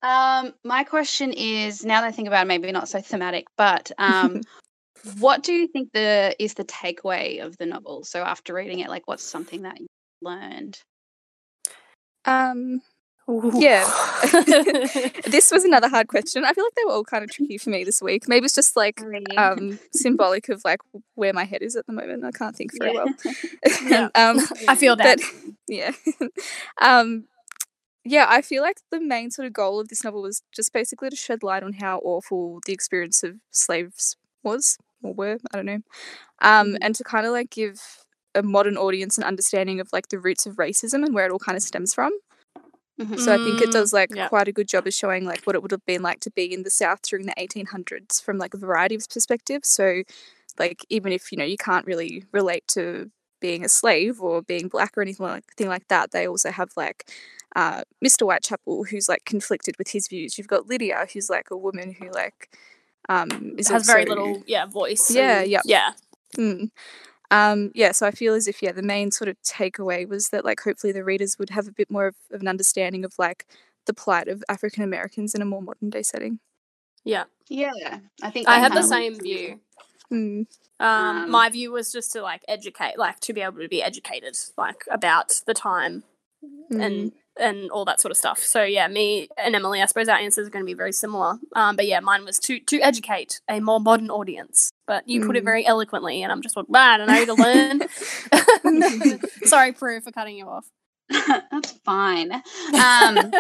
Um, 0.03 0.55
my 0.65 0.85
question 0.85 1.33
is 1.33 1.85
now 1.85 2.01
that 2.01 2.09
I 2.09 2.13
think 2.13 2.27
about 2.27 2.47
it, 2.47 2.49
maybe 2.49 2.73
not 2.73 2.89
so 2.89 3.01
thematic, 3.01 3.47
but 3.57 3.91
um, 3.99 4.41
what 5.19 5.43
do 5.43 5.53
you 5.53 5.69
think 5.69 5.91
the 5.93 6.35
is 6.39 6.55
the 6.55 6.65
takeaway 6.65 7.45
of 7.45 7.57
the 7.59 7.67
novel? 7.67 8.05
So 8.05 8.21
after 8.23 8.55
reading 8.55 8.81
it, 8.81 8.89
like 8.89 9.07
what's 9.07 9.23
something 9.25 9.63
that 9.63 9.79
you 9.81 9.87
learned? 10.21 10.81
Um, 12.31 12.83
Ooh. 13.29 13.53
Yeah. 13.55 13.85
this 15.27 15.51
was 15.53 15.65
another 15.65 15.89
hard 15.89 16.09
question. 16.09 16.45
I 16.45 16.53
feel 16.53 16.65
like 16.65 16.75
they 16.75 16.85
were 16.85 16.93
all 16.93 17.05
kind 17.05 17.23
of 17.23 17.31
tricky 17.31 17.59
for 17.59 17.71
me 17.71 17.85
this 17.85 18.03
week. 18.03 18.27
Maybe 18.29 18.45
it's 18.47 18.55
just 18.55 18.77
like 18.77 19.01
um 19.37 19.79
symbolic 19.93 20.49
of 20.49 20.63
like 20.65 20.81
where 21.15 21.33
my 21.33 21.45
head 21.45 21.63
is 21.63 21.77
at 21.77 21.87
the 21.87 21.93
moment. 21.93 22.25
I 22.25 22.33
can't 22.33 22.57
think 22.57 22.73
very 22.79 22.95
Yeah. 22.95 23.05
well. 23.05 23.15
Yeah. 23.89 24.09
um 24.17 24.41
I 24.69 24.75
feel 24.75 24.97
that. 24.97 25.19
but 25.21 25.27
yeah. 25.69 25.93
um 26.81 27.25
yeah, 28.05 28.27
I 28.29 28.43
feel 28.43 28.63
like 28.63 28.79
the 28.91 29.01
main 29.01 29.31
sort 29.31 29.47
of 29.47 29.53
goal 29.53 29.79
of 29.79 29.89
this 29.89 30.03
novel 30.05 30.23
was 30.23 30.43
just 30.53 30.73
basically 30.73 31.11
to 31.11 31.17
shed 31.17 31.43
light 31.43 31.63
on 31.63 31.75
how 31.75 31.99
awful 32.03 32.61
the 32.67 32.73
experience 32.73 33.23
of 33.23 33.37
slaves 33.53 34.17
was 34.43 34.79
or 35.03 35.13
were, 35.15 35.39
I 35.53 35.57
don't 35.57 35.67
know. 35.67 35.83
Um 36.41 36.73
Mhm. 36.73 36.79
and 36.83 36.95
to 36.97 37.05
kind 37.05 37.27
of 37.27 37.33
like 37.33 37.51
give 37.51 37.81
a 38.35 38.43
modern 38.43 38.77
audience 38.77 39.19
an 39.19 39.25
understanding 39.25 39.81
of 39.81 39.89
like 39.93 40.09
the 40.09 40.19
roots 40.19 40.47
of 40.47 40.57
racism 40.57 41.05
and 41.05 41.15
where 41.15 41.27
it 41.27 41.33
all 41.33 41.39
kind 41.39 41.57
of 41.57 41.63
stems 41.63 41.95
from. 41.95 42.13
Mhm. 43.01 43.19
So 43.19 43.33
I 43.33 43.39
think 43.39 43.63
it 43.63 43.73
does 43.73 43.93
like 43.93 44.11
yeah. 44.15 44.29
quite 44.29 44.47
a 44.47 44.53
good 44.53 44.69
job 44.69 44.87
of 44.87 44.93
showing 44.93 45.25
like 45.25 45.43
what 45.45 45.57
it 45.57 45.63
would 45.63 45.71
have 45.71 45.85
been 45.87 46.03
like 46.03 46.21
to 46.21 46.31
be 46.31 46.53
in 46.53 46.65
the 46.65 46.71
South 46.71 47.01
during 47.03 47.25
the 47.27 47.35
1800s 47.39 48.23
from 48.23 48.37
like 48.37 48.53
a 48.53 48.59
variety 48.59 48.95
of 48.95 49.09
perspectives. 49.09 49.69
So 49.69 50.03
like 50.59 50.85
even 50.91 51.13
if 51.13 51.33
you 51.33 51.39
know 51.39 51.45
you 51.45 51.57
can't 51.57 51.87
really 51.87 52.25
relate 52.33 52.67
to 52.69 53.11
being 53.41 53.65
a 53.65 53.69
slave 53.71 54.21
or 54.21 54.43
being 54.43 54.69
black 54.69 54.99
or 54.99 55.03
anything 55.03 55.25
like 55.27 55.45
thing 55.57 55.69
like 55.69 55.89
that, 55.89 56.11
they 56.11 56.29
also 56.29 56.51
have 56.51 56.71
like 56.77 57.11
uh, 57.57 57.83
Mr. 58.05 58.25
Whitechapel 58.25 58.85
who's 58.85 59.09
like 59.09 59.25
conflicted 59.25 59.77
with 59.79 59.89
his 59.89 60.07
views. 60.07 60.37
You've 60.37 60.47
got 60.49 60.67
Lydia 60.67 61.07
who's 61.13 61.31
like 61.31 61.51
a 61.51 61.57
woman 61.57 61.97
who 61.99 62.11
like 62.13 62.55
um 63.09 63.55
is 63.57 63.69
has 63.69 63.87
very 63.87 64.05
little 64.05 64.43
yeah 64.47 64.67
voice. 64.67 65.11
Yeah, 65.11 65.41
and- 65.41 65.51
yeah. 65.51 65.63
yeah. 65.65 65.93
Mm. 66.37 66.71
Um, 67.31 67.71
yeah, 67.75 67.93
so 67.93 68.07
I 68.07 68.11
feel 68.11 68.35
as 68.35 68.49
if 68.49 68.63
yeah, 68.63 68.73
the 68.73 68.83
main 68.83 69.11
sort 69.11 69.29
of 69.29 69.41
takeaway 69.43 70.09
was 70.09 70.31
that 70.31 70.45
like 70.45 70.61
hopefully 70.61 70.93
the 70.93 71.05
readers 71.05 71.39
would 71.39 71.51
have 71.51 71.69
a 71.69 71.73
bit 71.73 71.91
more 71.91 72.07
of, 72.09 72.17
of 72.33 72.41
an 72.41 72.49
understanding 72.49 73.05
of 73.05 73.15
like 73.19 73.47
the 73.87 73.95
plight 73.95 74.29
of 74.29 74.43
African 74.49 74.83
Americans 74.83 75.35
in 75.35 75.43
a 75.43 75.45
more 75.45 75.63
modern 75.63 75.91
day 75.91 76.03
setting. 76.03 76.41
Yeah. 77.05 77.25
Yeah, 77.49 77.99
I 78.23 78.31
think 78.31 78.49
I 78.49 78.57
that 78.57 78.61
had 78.61 78.73
the 78.73 78.81
kinda 78.81 78.89
same 78.89 79.21
view. 79.21 79.61
Mm. 80.13 80.47
Um, 80.81 80.87
Um, 80.87 81.31
my 81.31 81.49
view 81.51 81.73
was 81.73 81.93
just 81.93 82.13
to 82.13 82.23
like 82.23 82.43
educate, 82.49 82.99
like 82.99 83.21
to 83.21 83.33
be 83.33 83.41
able 83.41 83.61
to 83.61 83.69
be 83.69 83.83
educated, 83.83 84.37
like 84.57 84.85
about 84.91 85.41
the 85.47 85.55
time 85.55 86.05
Mm. 86.73 86.85
and 86.85 87.13
and 87.39 87.71
all 87.71 87.85
that 87.85 88.01
sort 88.01 88.11
of 88.13 88.17
stuff. 88.17 88.39
So 88.39 88.63
yeah, 88.63 88.89
me 88.89 89.29
and 89.37 89.55
Emily, 89.55 89.83
I 89.83 89.87
suppose 89.87 90.09
our 90.09 90.17
answers 90.17 90.47
are 90.47 90.51
going 90.51 90.65
to 90.65 90.67
be 90.67 90.75
very 90.75 90.93
similar. 90.93 91.39
Um, 91.55 91.77
but 91.77 91.87
yeah, 91.87 92.01
mine 92.01 92.25
was 92.25 92.39
to 92.41 92.61
to 92.61 92.81
educate 92.81 93.41
a 93.49 93.61
more 93.61 93.79
modern 93.81 94.11
audience. 94.11 94.73
But 94.91 95.09
you 95.09 95.25
put 95.25 95.37
it 95.37 95.43
Mm. 95.43 95.45
very 95.45 95.65
eloquently, 95.65 96.25
and 96.25 96.33
I'm 96.33 96.43
just 96.43 96.57
like, 96.57 96.67
"Bah, 96.69 96.81
I 96.81 96.97
don't 96.97 97.07
know 97.07 97.25
to 97.25 97.35
learn. 97.35 97.81
Sorry, 99.45 99.73
Prue, 99.73 100.01
for 100.01 100.11
cutting 100.11 100.37
you 100.37 100.49
off. 100.49 100.67
That's 101.09 101.71
fine. 101.85 102.33
Um, 102.33 103.31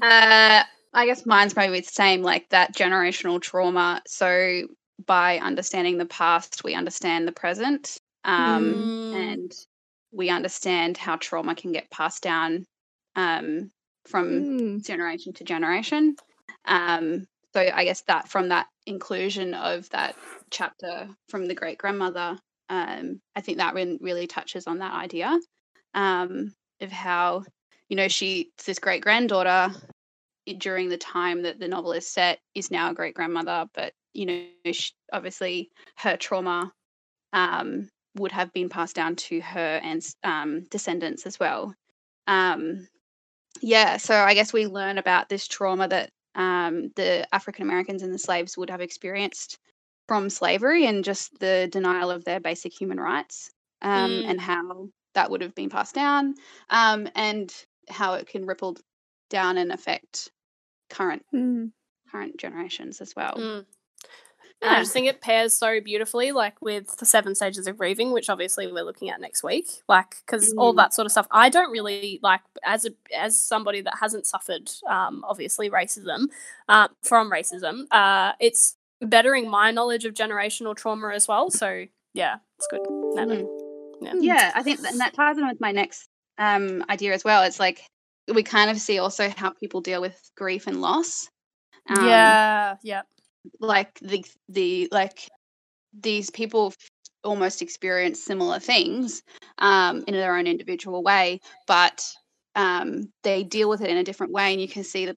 uh, 0.00 0.62
I 0.94 1.04
guess 1.04 1.26
mine's 1.26 1.52
probably 1.52 1.80
the 1.80 1.86
same, 1.86 2.22
like 2.22 2.48
that 2.48 2.74
generational 2.74 3.38
trauma. 3.38 4.00
So 4.06 4.62
by 5.06 5.40
understanding 5.40 5.98
the 5.98 6.06
past, 6.06 6.64
we 6.64 6.72
understand 6.72 7.28
the 7.28 7.32
present, 7.32 7.98
um, 8.24 8.94
Mm. 9.12 9.14
and 9.14 9.52
we 10.10 10.30
understand 10.30 10.96
how 10.96 11.16
trauma 11.16 11.54
can 11.54 11.72
get 11.72 11.90
passed 11.90 12.22
down 12.22 12.64
um, 13.14 13.70
from 14.08 14.24
Mm. 14.24 14.86
generation 14.86 15.34
to 15.34 15.44
generation. 15.44 16.16
Um, 16.64 17.26
so 17.56 17.62
I 17.72 17.84
guess 17.84 18.02
that 18.02 18.28
from 18.28 18.50
that 18.50 18.66
inclusion 18.84 19.54
of 19.54 19.88
that 19.88 20.14
chapter 20.50 21.08
from 21.30 21.46
the 21.46 21.54
great 21.54 21.78
grandmother, 21.78 22.38
um, 22.68 23.22
I 23.34 23.40
think 23.40 23.56
that 23.56 23.72
really, 23.72 24.26
touches 24.26 24.66
on 24.66 24.80
that 24.80 24.92
idea 24.92 25.40
um, 25.94 26.52
of 26.82 26.92
how 26.92 27.44
you 27.88 27.96
know 27.96 28.08
she 28.08 28.50
this 28.66 28.78
great 28.78 29.00
granddaughter 29.00 29.74
during 30.58 30.90
the 30.90 30.98
time 30.98 31.44
that 31.44 31.58
the 31.58 31.66
novel 31.66 31.92
is 31.92 32.06
set 32.06 32.40
is 32.54 32.70
now 32.70 32.90
a 32.90 32.94
great 32.94 33.14
grandmother, 33.14 33.64
but 33.72 33.94
you 34.12 34.26
know 34.26 34.72
she, 34.72 34.92
obviously 35.10 35.70
her 35.96 36.18
trauma 36.18 36.70
um, 37.32 37.88
would 38.18 38.32
have 38.32 38.52
been 38.52 38.68
passed 38.68 38.96
down 38.96 39.16
to 39.16 39.40
her 39.40 39.80
and 39.82 40.06
um, 40.24 40.64
descendants 40.70 41.24
as 41.24 41.40
well. 41.40 41.74
Um, 42.26 42.86
yeah, 43.62 43.96
so 43.96 44.14
I 44.14 44.34
guess 44.34 44.52
we 44.52 44.66
learn 44.66 44.98
about 44.98 45.30
this 45.30 45.48
trauma 45.48 45.88
that 45.88 46.10
um, 46.36 46.90
the 46.96 47.26
African 47.34 47.64
Americans 47.64 48.02
and 48.02 48.12
the 48.14 48.18
slaves 48.18 48.56
would 48.56 48.70
have 48.70 48.80
experienced 48.80 49.58
from 50.08 50.30
slavery 50.30 50.86
and 50.86 51.04
just 51.04 51.36
the 51.40 51.68
denial 51.70 52.10
of 52.10 52.24
their 52.24 52.38
basic 52.40 52.72
human 52.78 53.00
rights 53.00 53.50
um, 53.82 54.10
Mm. 54.22 54.30
and 54.30 54.40
how 54.40 54.88
that 55.14 55.30
would 55.30 55.42
have 55.42 55.54
been 55.54 55.70
passed 55.70 55.94
down 55.94 56.34
um, 56.70 57.08
and 57.14 57.52
how 57.88 58.14
it 58.14 58.28
can 58.28 58.46
ripple 58.46 58.76
down 59.30 59.58
and 59.58 59.72
affect 59.72 60.30
current 60.90 61.24
Mm. 61.34 61.72
current 62.10 62.36
generations 62.38 63.00
as 63.00 63.14
well. 63.16 63.34
Mm. 63.36 63.66
And 64.62 64.70
I 64.70 64.80
just 64.80 64.92
think 64.92 65.06
it 65.06 65.20
pairs 65.20 65.56
so 65.56 65.80
beautifully, 65.80 66.32
like 66.32 66.60
with 66.62 66.96
the 66.96 67.04
seven 67.06 67.34
stages 67.34 67.66
of 67.66 67.76
grieving, 67.76 68.12
which 68.12 68.30
obviously 68.30 68.66
we're 68.72 68.84
looking 68.84 69.10
at 69.10 69.20
next 69.20 69.42
week. 69.44 69.66
Like, 69.88 70.16
because 70.24 70.52
all 70.54 70.72
Mm. 70.72 70.76
that 70.78 70.94
sort 70.94 71.04
of 71.06 71.12
stuff, 71.12 71.26
I 71.30 71.50
don't 71.50 71.70
really 71.70 72.18
like 72.22 72.40
as 72.64 72.84
a 72.86 72.90
as 73.14 73.40
somebody 73.40 73.82
that 73.82 73.94
hasn't 74.00 74.26
suffered, 74.26 74.70
um, 74.88 75.22
obviously 75.28 75.68
racism, 75.70 76.28
uh, 76.68 76.88
from 77.02 77.30
racism. 77.30 77.84
Uh, 77.90 78.32
it's 78.40 78.76
bettering 79.02 79.48
my 79.50 79.70
knowledge 79.70 80.04
of 80.06 80.14
generational 80.14 80.74
trauma 80.74 81.08
as 81.14 81.28
well. 81.28 81.50
So 81.50 81.84
yeah, 82.14 82.36
it's 82.58 82.66
good. 82.68 82.80
Mm. 82.80 83.46
Yeah, 84.22 84.52
I 84.54 84.62
think 84.62 84.80
that, 84.80 84.92
and 84.92 85.00
that 85.00 85.12
ties 85.14 85.36
in 85.38 85.46
with 85.46 85.60
my 85.60 85.72
next 85.72 86.08
um, 86.38 86.84
idea 86.88 87.12
as 87.12 87.24
well. 87.24 87.42
It's 87.42 87.60
like 87.60 87.82
we 88.32 88.42
kind 88.42 88.70
of 88.70 88.78
see 88.78 88.98
also 88.98 89.28
how 89.28 89.50
people 89.50 89.80
deal 89.82 90.00
with 90.00 90.18
grief 90.36 90.66
and 90.66 90.80
loss. 90.80 91.28
Um, 91.88 92.06
yeah, 92.06 92.76
yeah, 92.82 93.02
like 93.60 93.98
the 94.00 94.24
the 94.48 94.88
like 94.92 95.28
these 95.92 96.30
people 96.30 96.72
almost 97.24 97.62
experience 97.62 98.22
similar 98.22 98.58
things 98.60 99.22
um, 99.58 100.04
in 100.06 100.14
their 100.14 100.36
own 100.36 100.46
individual 100.46 101.02
way, 101.02 101.40
but 101.66 102.04
um, 102.54 103.12
they 103.22 103.42
deal 103.42 103.68
with 103.68 103.80
it 103.80 103.90
in 103.90 103.96
a 103.96 104.04
different 104.04 104.32
way, 104.32 104.52
and 104.52 104.60
you 104.60 104.68
can 104.68 104.84
see 104.84 105.06
the 105.06 105.16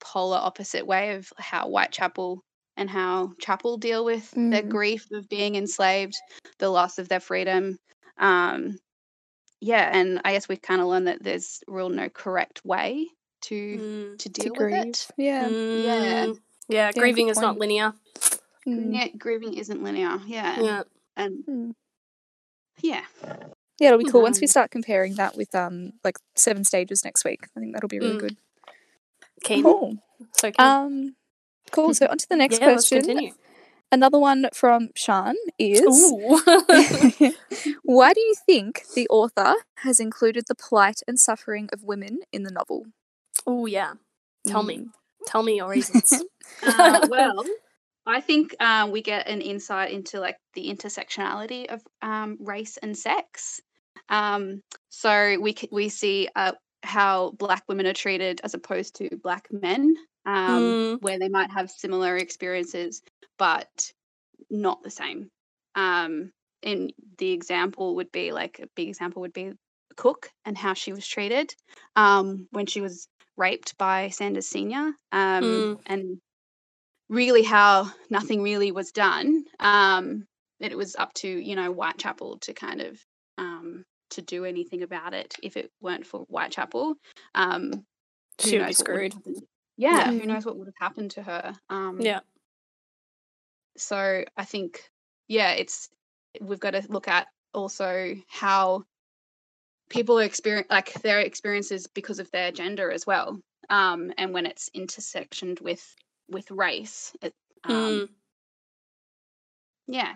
polar 0.00 0.38
opposite 0.38 0.86
way 0.86 1.14
of 1.14 1.28
how 1.38 1.66
Whitechapel 1.68 2.42
and 2.76 2.90
how 2.90 3.32
Chapel 3.40 3.78
deal 3.78 4.04
with 4.04 4.30
their 4.32 4.62
Mm. 4.62 4.70
grief 4.70 5.06
of 5.12 5.28
being 5.28 5.56
enslaved, 5.56 6.14
the 6.58 6.68
loss 6.68 6.98
of 6.98 7.08
their 7.08 7.20
freedom. 7.20 7.78
Um, 8.18 8.78
yeah, 9.60 9.90
and 9.92 10.20
I 10.24 10.32
guess 10.32 10.48
we've 10.48 10.60
kind 10.62 10.80
of 10.80 10.86
learned 10.86 11.08
that 11.08 11.22
there's 11.22 11.60
real 11.66 11.88
no 11.88 12.08
correct 12.08 12.64
way 12.64 13.08
to 13.42 13.78
Mm. 13.78 14.18
to 14.18 14.28
To 14.28 14.28
deal 14.28 14.54
with 14.54 14.68
grieve. 14.68 14.86
it. 14.86 15.08
Yeah. 15.16 15.50
Yeah. 15.72 16.26
Mm. 16.70 16.74
yeah. 16.74 16.92
Grieving 16.92 17.28
is 17.28 17.38
not 17.38 17.58
linear. 17.58 17.92
Mm. 18.66 18.94
Yeah, 18.94 19.08
grieving 19.16 19.54
isn't 19.54 19.82
linear. 19.82 20.18
Yeah, 20.26 20.60
Yeah. 20.60 20.82
and 21.16 21.44
Mm. 21.46 21.74
yeah, 22.80 23.04
Yeah, 23.78 23.88
it'll 23.88 23.98
be 23.98 24.10
cool 24.10 24.22
once 24.22 24.40
we 24.40 24.46
start 24.46 24.70
comparing 24.70 25.14
that 25.16 25.36
with 25.36 25.54
um 25.54 25.92
like 26.02 26.16
seven 26.34 26.64
stages 26.64 27.04
next 27.04 27.24
week. 27.24 27.40
I 27.56 27.60
think 27.60 27.74
that'll 27.74 27.88
be 27.88 28.00
really 28.00 28.16
Mm. 28.16 28.20
good. 28.20 28.36
Keen. 29.44 29.62
Cool. 29.62 29.98
So 30.32 30.50
keen. 30.50 30.66
Um, 30.66 31.16
cool. 31.72 31.94
So 31.94 32.06
on 32.06 32.18
to 32.18 32.28
the 32.28 32.36
next 32.36 32.60
yeah, 32.60 32.66
let's 32.68 32.88
question. 32.88 33.06
continue. 33.06 33.34
Another 33.92 34.18
one 34.18 34.48
from 34.52 34.88
Sean 34.96 35.36
is 35.58 35.80
Why 37.84 38.12
do 38.12 38.20
you 38.20 38.34
think 38.46 38.82
the 38.94 39.06
author 39.08 39.54
has 39.76 40.00
included 40.00 40.44
the 40.48 40.56
plight 40.56 41.02
and 41.06 41.20
suffering 41.20 41.68
of 41.72 41.84
women 41.84 42.20
in 42.32 42.42
the 42.42 42.50
novel? 42.50 42.86
oh 43.46 43.66
yeah. 43.66 43.94
Tell 44.46 44.62
me. 44.64 44.88
Tell 45.26 45.42
me 45.42 45.56
your 45.56 45.68
reasons. 45.68 46.22
uh, 46.66 47.06
well, 47.08 47.44
I 48.06 48.20
think 48.20 48.54
um, 48.60 48.90
we 48.92 49.02
get 49.02 49.28
an 49.28 49.40
insight 49.40 49.90
into 49.90 50.20
like 50.20 50.36
the 50.54 50.68
intersectionality 50.72 51.66
of 51.66 51.82
um, 52.02 52.38
race 52.40 52.76
and 52.78 52.96
sex. 52.96 53.60
Um, 54.08 54.62
so 54.88 55.38
we 55.40 55.54
c- 55.54 55.68
we 55.72 55.88
see 55.88 56.28
uh, 56.36 56.52
how 56.82 57.32
black 57.32 57.64
women 57.68 57.86
are 57.86 57.92
treated 57.92 58.40
as 58.44 58.54
opposed 58.54 58.94
to 58.96 59.08
black 59.22 59.48
men, 59.50 59.96
um, 60.24 60.62
Mm. 60.62 60.98
where 61.00 61.18
they 61.18 61.28
might 61.28 61.50
have 61.50 61.70
similar 61.70 62.16
experiences 62.16 63.02
but 63.38 63.92
not 64.50 64.82
the 64.82 64.90
same. 64.90 65.28
Um, 65.74 66.30
and 66.62 66.92
the 67.18 67.32
example 67.32 67.96
would 67.96 68.10
be 68.12 68.32
like 68.32 68.60
a 68.62 68.66
big 68.76 68.88
example 68.88 69.22
would 69.22 69.32
be 69.32 69.52
Cook 69.96 70.30
and 70.44 70.56
how 70.56 70.74
she 70.74 70.92
was 70.92 71.06
treated 71.06 71.54
um, 71.96 72.48
when 72.50 72.66
she 72.66 72.80
was 72.80 73.08
raped 73.36 73.76
by 73.78 74.08
Sanders 74.10 74.46
Senior, 74.48 74.92
um, 75.12 75.44
Mm. 75.44 75.80
and 75.86 76.20
really 77.08 77.42
how 77.42 77.90
nothing 78.10 78.42
really 78.42 78.72
was 78.72 78.92
done. 78.92 79.44
Um, 79.60 80.26
that 80.60 80.72
it 80.72 80.76
was 80.78 80.96
up 80.96 81.12
to 81.14 81.28
you 81.28 81.54
know 81.56 81.72
Whitechapel 81.72 82.38
to 82.40 82.54
kind 82.54 82.80
of 82.80 82.98
um, 83.38 83.84
to 84.10 84.22
do 84.22 84.44
anything 84.44 84.82
about 84.82 85.14
it. 85.14 85.34
If 85.42 85.56
it 85.56 85.70
weren't 85.80 86.06
for 86.06 86.20
Whitechapel, 86.28 86.94
um, 87.34 87.70
who 88.42 88.48
She 88.50 88.58
would 88.58 88.66
be 88.68 88.72
knows 88.72 88.78
would 88.80 89.12
have 89.12 89.12
screwed. 89.12 89.14
Yeah. 89.76 90.10
who 90.10 90.26
knows 90.26 90.46
what 90.46 90.56
would 90.56 90.68
have 90.68 90.74
happened 90.80 91.10
to 91.12 91.22
her? 91.22 91.54
Um, 91.68 92.00
Yeah. 92.00 92.20
so 93.76 94.24
I 94.36 94.44
think, 94.44 94.90
yeah, 95.28 95.52
it's 95.52 95.88
we've 96.40 96.60
got 96.60 96.70
to 96.72 96.82
look 96.88 97.08
at 97.08 97.28
also 97.52 98.14
how 98.28 98.84
people 99.88 100.18
are 100.18 100.24
experience 100.24 100.66
like 100.70 100.92
their 101.02 101.20
experiences 101.20 101.86
because 101.86 102.18
of 102.18 102.30
their 102.30 102.52
gender 102.52 102.90
as 102.90 103.06
well. 103.06 103.40
Um, 103.70 104.12
and 104.18 104.32
when 104.32 104.46
it's 104.46 104.70
intersectioned 104.76 105.60
with 105.60 105.94
with 106.28 106.50
race, 106.50 107.12
it, 107.22 107.34
um, 107.64 107.74
Mm. 107.74 108.08
yeah, 109.86 110.14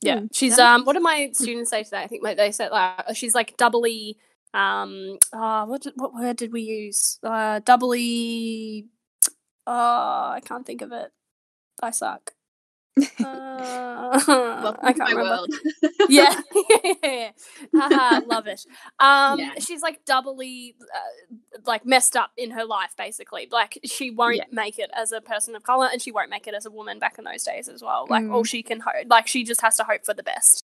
Yeah, 0.00 0.16
Mm, 0.20 0.28
she's 0.32 0.58
um. 0.58 0.84
What 0.84 0.94
did 0.94 1.02
my 1.02 1.30
students 1.32 1.70
say 1.70 1.84
today? 1.84 2.02
I 2.02 2.06
think 2.08 2.22
like, 2.22 2.36
they 2.36 2.52
said 2.52 2.70
like 2.70 3.14
she's 3.14 3.34
like 3.34 3.56
doubly 3.56 4.16
um. 4.54 5.18
Uh, 5.32 5.64
what 5.66 5.82
did, 5.82 5.94
what 5.96 6.14
word 6.14 6.36
did 6.36 6.52
we 6.52 6.62
use? 6.62 7.18
Uh, 7.22 7.60
doubly. 7.60 8.86
Uh, 9.66 10.34
I 10.34 10.40
can't 10.44 10.66
think 10.66 10.82
of 10.82 10.90
it. 10.92 11.12
I 11.82 11.90
suck. 11.92 12.32
Uh, 12.96 14.20
welcome 14.62 14.80
I 14.86 14.92
to 14.92 14.98
can't 14.98 14.98
my 14.98 15.22
remember. 15.22 15.30
world. 15.30 15.54
yeah, 16.08 16.40
Haha, 17.74 18.20
love 18.26 18.46
it. 18.46 18.64
Um, 18.98 19.38
Yeah. 19.38 19.54
she's 19.58 19.82
like 19.82 20.04
doubly 20.04 20.76
uh, 20.94 21.36
like 21.66 21.86
messed 21.86 22.16
up 22.16 22.30
in 22.36 22.50
her 22.52 22.64
life, 22.64 22.92
basically. 22.96 23.48
Like 23.50 23.78
she 23.84 24.10
won't 24.10 24.36
Yeah. 24.36 24.44
make 24.50 24.78
it 24.78 24.90
as 24.94 25.12
a 25.12 25.20
person 25.20 25.54
of 25.56 25.62
color, 25.62 25.88
and 25.90 26.02
she 26.02 26.12
won't 26.12 26.30
make 26.30 26.46
it 26.46 26.54
as 26.54 26.66
a 26.66 26.70
woman 26.70 26.98
back 26.98 27.18
in 27.18 27.24
those 27.24 27.44
days 27.44 27.68
as 27.68 27.82
well. 27.82 28.06
Like 28.08 28.24
all 28.30 28.42
Mm. 28.42 28.46
she 28.48 28.62
can 28.62 28.80
hope, 28.80 29.06
like 29.08 29.26
she 29.26 29.44
just 29.44 29.60
has 29.62 29.76
to 29.76 29.84
hope 29.84 30.04
for 30.04 30.14
the 30.14 30.22
best. 30.22 30.64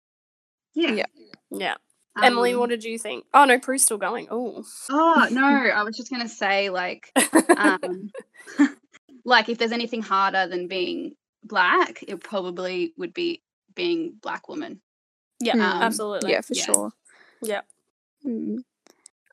yeah. 0.75 0.91
Yeah. 0.93 1.07
Yeah. 1.51 1.75
Emily, 2.23 2.55
Um, 2.55 2.61
what 2.61 2.71
did 2.71 2.85
you 2.85 2.97
think? 2.97 3.25
Oh 3.35 3.45
no, 3.45 3.59
Prue's 3.59 3.83
still 3.83 3.99
going. 3.99 4.29
Oh, 4.31 4.65
Oh 4.91 5.29
no, 5.33 5.43
I 5.75 5.83
was 5.83 5.97
just 5.97 6.11
gonna 6.11 6.29
say 6.29 6.71
like 6.71 7.11
um, 7.57 8.11
like 9.25 9.49
if 9.49 9.59
there's 9.59 9.73
anything 9.73 10.01
harder 10.03 10.47
than 10.47 10.69
being 10.69 11.17
black, 11.45 12.03
it 12.07 12.21
probably 12.23 12.93
would 12.97 13.15
be 13.15 13.43
being 13.75 14.15
black 14.23 14.49
woman. 14.49 14.81
Yeah, 15.41 15.55
Mm. 15.55 15.81
absolutely. 15.83 16.33
yeah, 16.33 16.41
for 16.41 16.55
yeah. 16.55 16.65
sure. 16.65 16.93
Yeah. 17.43 17.61
Mm. 18.25 18.59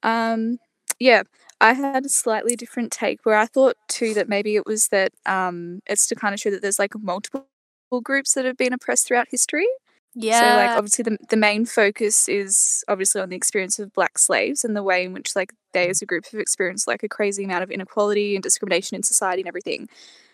Um, 0.03 0.57
yeah, 0.99 1.23
I 1.59 1.73
had 1.73 2.05
a 2.05 2.09
slightly 2.09 2.55
different 2.55 2.91
take 2.91 3.25
where 3.25 3.37
I 3.37 3.45
thought 3.45 3.77
too 3.87 4.13
that 4.15 4.27
maybe 4.29 4.55
it 4.55 4.65
was 4.65 4.87
that 4.89 5.13
um, 5.25 5.81
it's 5.85 6.07
to 6.07 6.15
kind 6.15 6.33
of 6.33 6.39
show 6.39 6.51
that 6.51 6.61
there's 6.61 6.79
like 6.79 6.93
multiple 6.99 7.45
groups 8.03 8.33
that 8.33 8.45
have 8.45 8.57
been 8.57 8.73
oppressed 8.73 9.07
throughout 9.07 9.27
history. 9.29 9.67
Yeah. 10.13 10.39
So 10.39 10.57
like 10.57 10.77
obviously 10.77 11.03
the 11.03 11.17
the 11.29 11.37
main 11.37 11.65
focus 11.65 12.27
is 12.27 12.83
obviously 12.89 13.21
on 13.21 13.29
the 13.29 13.35
experience 13.37 13.79
of 13.79 13.93
black 13.93 14.17
slaves 14.17 14.65
and 14.65 14.75
the 14.75 14.83
way 14.83 15.05
in 15.05 15.13
which 15.13 15.35
like 15.35 15.53
they 15.73 15.87
as 15.87 16.01
a 16.01 16.05
group 16.05 16.25
have 16.31 16.39
experienced 16.41 16.87
like 16.87 17.03
a 17.03 17.07
crazy 17.07 17.45
amount 17.45 17.63
of 17.63 17.71
inequality 17.71 18.35
and 18.35 18.43
discrimination 18.43 18.95
in 18.95 19.03
society 19.03 19.41
and 19.41 19.47
everything. 19.47 19.87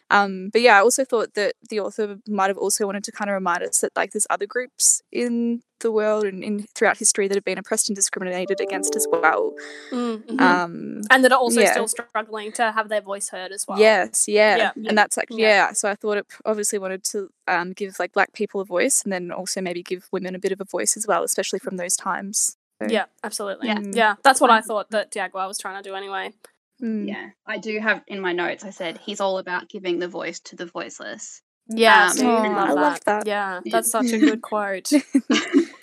Um, 0.09 0.49
but 0.51 0.61
yeah, 0.61 0.77
I 0.77 0.81
also 0.81 1.03
thought 1.03 1.33
that 1.33 1.55
the 1.69 1.79
author 1.79 2.17
might 2.27 2.47
have 2.47 2.57
also 2.57 2.85
wanted 2.85 3.03
to 3.05 3.11
kind 3.11 3.29
of 3.29 3.33
remind 3.33 3.63
us 3.63 3.79
that 3.79 3.91
like 3.95 4.11
there's 4.11 4.27
other 4.29 4.45
groups 4.45 5.01
in 5.11 5.61
the 5.79 5.91
world 5.91 6.23
and 6.23 6.43
in 6.43 6.65
throughout 6.73 6.97
history 6.97 7.27
that 7.27 7.35
have 7.35 7.43
been 7.43 7.57
oppressed 7.57 7.89
and 7.89 7.95
discriminated 7.95 8.59
against 8.61 8.95
as 8.95 9.05
well. 9.11 9.53
Mm, 9.91 10.25
mhm. 10.25 10.39
Um, 10.41 11.01
and 11.11 11.23
that 11.23 11.31
are 11.31 11.37
also 11.37 11.61
yeah. 11.61 11.71
still 11.71 11.87
struggling 11.87 12.51
to 12.53 12.71
have 12.71 12.89
their 12.89 13.01
voice 13.01 13.29
heard 13.29 13.51
as 13.51 13.67
well. 13.67 13.79
Yes, 13.79 14.27
yeah. 14.27 14.57
Yeah. 14.57 14.71
And 14.87 14.97
that's 14.97 15.17
like, 15.17 15.27
Yeah. 15.29 15.47
yeah. 15.47 15.73
So 15.73 15.89
I 15.89 15.95
thought 15.95 16.17
it 16.17 16.25
obviously 16.45 16.79
wanted 16.79 17.03
to 17.05 17.29
um, 17.47 17.73
give 17.73 17.99
like 17.99 18.13
black 18.13 18.33
people 18.33 18.61
a 18.61 18.65
voice 18.65 19.03
and 19.03 19.11
then 19.11 19.31
also 19.31 19.61
maybe 19.61 19.83
give 19.83 20.07
women 20.11 20.35
a 20.35 20.39
bit 20.39 20.51
of 20.51 20.61
a 20.61 20.65
voice 20.65 20.97
as 20.97 21.05
well, 21.05 21.23
especially 21.23 21.59
from 21.59 21.77
those 21.77 21.95
times. 21.95 22.57
So, 22.81 22.87
Yeah, 22.89 23.05
absolutely. 23.23 23.67
Yeah. 23.67 23.79
Yeah. 23.91 24.15
that's 24.23 24.39
what 24.39 24.51
I 24.51 24.61
thought 24.61 24.91
that 24.91 25.11
Diagua 25.11 25.47
was 25.47 25.57
trying 25.57 25.81
to 25.81 25.87
do 25.87 25.95
anyway. 25.95 26.33
Mm, 26.81 27.07
Yeah, 27.07 27.29
I 27.46 27.57
do 27.60 27.79
have 27.79 28.03
in 28.07 28.22
my 28.22 28.34
notes. 28.34 28.65
I 28.65 28.72
said 28.72 28.98
he's 29.00 29.22
all 29.22 29.39
about 29.39 29.69
giving 29.69 30.00
the 30.00 30.07
voice 30.10 30.39
to 30.41 30.55
the 30.55 30.65
voiceless. 30.67 31.41
Yeah, 31.69 32.07
Um, 32.10 32.17
so 32.17 32.27
Aw, 32.27 32.43
I 32.43 32.50
love 32.50 32.69
I 32.69 32.74
love 32.74 32.93
that. 32.96 33.05
that. 33.05 33.27
Yeah, 33.27 33.62
Yeah. 33.65 33.72
that's 33.72 33.91
such 33.91 34.13
a 34.13 34.19
good 34.19 34.41
quote. 34.41 34.89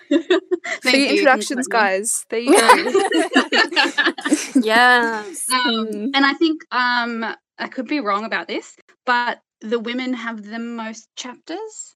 For 0.83 0.91
your 0.91 1.11
introductions, 1.11 1.67
guys. 1.69 2.27
There 2.31 2.41
you 2.41 2.53
go. 2.55 2.95
yes. 4.63 5.47
Um, 5.53 5.87
Mm. 5.87 6.11
and 6.15 6.27
I 6.27 6.35
think 6.35 6.63
um, 6.73 7.25
I 7.59 7.69
could 7.69 7.89
be 7.89 8.01
wrong 8.01 8.25
about 8.25 8.49
this, 8.49 8.77
but 9.07 9.41
the 9.61 9.79
women 9.81 10.15
have 10.15 10.43
the 10.43 10.59
most 10.59 11.09
chapters, 11.17 11.95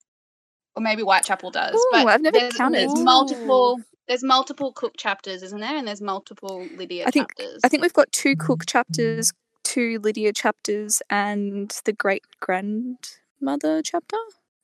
or 0.77 0.83
maybe 0.83 1.03
Whitechapel 1.03 1.51
does. 1.51 1.75
Ooh, 1.77 1.89
but 1.93 2.07
I've 2.09 2.23
never 2.23 2.39
counted. 2.51 2.81
There's 2.81 2.95
multiple. 2.95 3.81
There's 4.09 4.25
multiple 4.25 4.73
Cook 4.73 4.95
chapters, 4.97 5.43
isn't 5.43 5.61
there? 5.61 5.77
And 5.77 5.87
there's 5.87 6.01
multiple 6.01 6.67
Lydia 6.77 7.07
I 7.07 7.11
think- 7.11 7.29
chapters. 7.37 7.61
I 7.63 7.69
think 7.69 7.83
we've 7.83 7.93
got 7.93 8.11
two 8.13 8.35
Cook 8.37 8.65
chapters, 8.67 9.33
two 9.65 9.99
Lydia 10.01 10.33
chapters, 10.33 11.03
and 11.11 11.71
the 11.85 11.93
great 11.93 12.25
grandmother 12.41 13.83
chapter. 13.83 14.17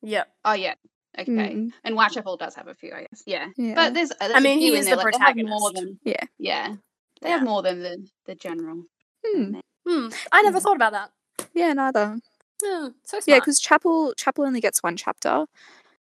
Yep. 0.03 0.29
Oh 0.45 0.53
yeah. 0.55 0.75
Okay. 1.19 1.31
Mm, 1.31 1.73
And 1.85 1.95
Whitechapel 1.95 2.37
does 2.39 2.55
have 2.57 2.67
a 2.67 2.75
few, 2.75 2.93
I 2.93 3.03
guess. 3.03 3.23
Yeah. 3.27 3.49
yeah. 3.57 3.75
But 3.75 3.95
there's, 3.95 4.11
there's 4.19 4.33
I 4.35 4.41
mean, 4.41 4.59
a 4.59 4.61
few 4.61 4.73
he 4.73 4.75
in 4.75 4.81
is 4.81 4.87
there, 4.87 4.97
the 4.97 5.03
like, 5.03 5.13
more 5.15 5.21
protagonist. 5.21 5.75
than 5.75 6.01
Yeah. 6.05 6.25
yeah. 6.39 6.75
They 7.21 7.29
Yeah. 7.29 7.39
have 7.39 7.45
more 7.47 7.63
than 7.63 7.81
the 7.83 8.07
the 8.27 8.35
general. 8.35 8.85
Hmm, 9.25 9.55
Hmm. 9.87 10.09
I 10.33 10.43
never 10.43 10.59
Mm. 10.59 10.63
thought 10.63 10.77
about 10.77 10.93
that. 10.93 11.13
yeah, 11.55 11.73
neither. 11.73 12.19
Yeah, 12.63 12.89
so 13.05 13.21
smart. 13.21 13.25
Yeah, 13.29 13.39
because 13.39 13.61
Chapel 13.61 14.15
Chapel 14.17 14.45
only 14.45 14.61
gets 14.61 14.83
one 14.83 14.97
chapter. 14.97 15.47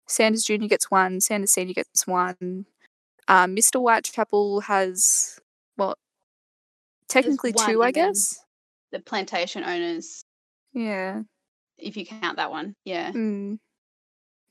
Sanders 0.08 0.44
Junior 0.44 0.68
gets 0.68 0.90
one. 0.90 1.22
Sanders 1.22 1.52
Senior 1.52 1.74
gets 1.76 2.08
one. 2.08 2.66
Um, 3.28 3.56
Mr. 3.56 3.80
Whitechapel 3.82 4.62
has 4.62 5.40
well, 5.78 5.96
Technically 7.08 7.52
one, 7.52 7.70
two, 7.70 7.84
I 7.84 7.92
guess. 7.92 8.40
The 8.92 9.00
plantation 9.00 9.64
owners, 9.64 10.24
Yeah. 10.74 11.22
if 11.78 11.96
you 11.98 12.06
count 12.06 12.38
that 12.38 12.52
one. 12.52 12.76
Yeah. 12.86 13.12
Hmm. 13.12 13.56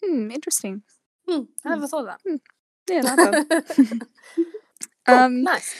Hmm. 0.03 0.31
Interesting. 0.31 0.83
Hmm, 1.29 1.43
I 1.65 1.71
never 1.71 1.87
thought 1.87 2.09
of 2.09 2.39
Yeah. 2.89 3.03
that. 3.03 3.47
Neither. 3.47 4.07
Cool, 5.07 5.17
um. 5.17 5.43
nice. 5.43 5.75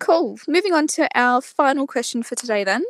Cool. 0.00 0.38
Moving 0.48 0.72
on 0.72 0.86
to 0.88 1.06
our 1.14 1.42
final 1.42 1.86
question 1.86 2.22
for 2.22 2.34
today, 2.34 2.64
then. 2.64 2.82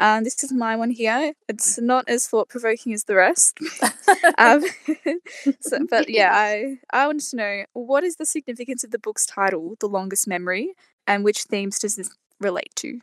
Um, 0.00 0.24
this 0.24 0.42
is 0.42 0.50
my 0.50 0.76
one 0.76 0.90
here. 0.90 1.34
It's 1.46 1.78
not 1.78 2.08
as 2.08 2.26
thought 2.26 2.48
provoking 2.48 2.94
as 2.94 3.04
the 3.04 3.16
rest. 3.16 3.58
um, 4.38 4.64
so, 5.60 5.86
but 5.90 6.08
yeah, 6.08 6.30
I, 6.34 6.78
I 6.90 7.06
wanted 7.06 7.28
to 7.28 7.36
know 7.36 7.64
what 7.74 8.02
is 8.02 8.16
the 8.16 8.24
significance 8.24 8.82
of 8.82 8.92
the 8.92 8.98
book's 8.98 9.26
title, 9.26 9.76
The 9.78 9.88
Longest 9.88 10.26
Memory, 10.26 10.72
and 11.06 11.22
which 11.22 11.44
themes 11.44 11.78
does 11.78 11.96
this 11.96 12.10
relate 12.40 12.72
to? 12.76 13.00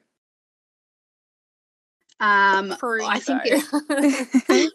Um, 2.19 2.75
I 2.81 3.19
think 3.19 3.41
it, 3.45 4.71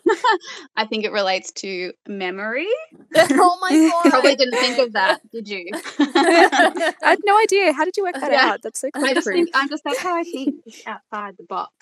I 0.76 0.86
think 0.86 1.04
it 1.04 1.10
relates 1.12 1.50
to 1.52 1.92
memory. 2.06 2.68
oh 3.16 3.58
my 3.60 3.70
god. 3.90 4.10
Probably 4.10 4.36
didn't 4.36 4.58
think 4.58 4.78
of 4.78 4.92
that, 4.92 5.20
did 5.30 5.48
you? 5.48 5.66
I 5.98 6.90
had 7.02 7.18
no 7.24 7.38
idea. 7.40 7.72
How 7.72 7.84
did 7.84 7.96
you 7.96 8.04
work 8.04 8.14
that 8.14 8.30
Yeah. 8.30 8.52
out? 8.52 8.62
That's 8.62 8.80
so 8.80 8.90
I 8.94 9.14
just 9.14 9.26
think 9.26 9.50
I'm 9.54 9.68
just 9.68 9.82
that's 9.84 9.98
how 9.98 10.16
I 10.16 10.22
think 10.22 10.54
outside 10.86 11.34
the 11.36 11.44
box. 11.44 11.72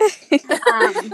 Um, 0.73 1.13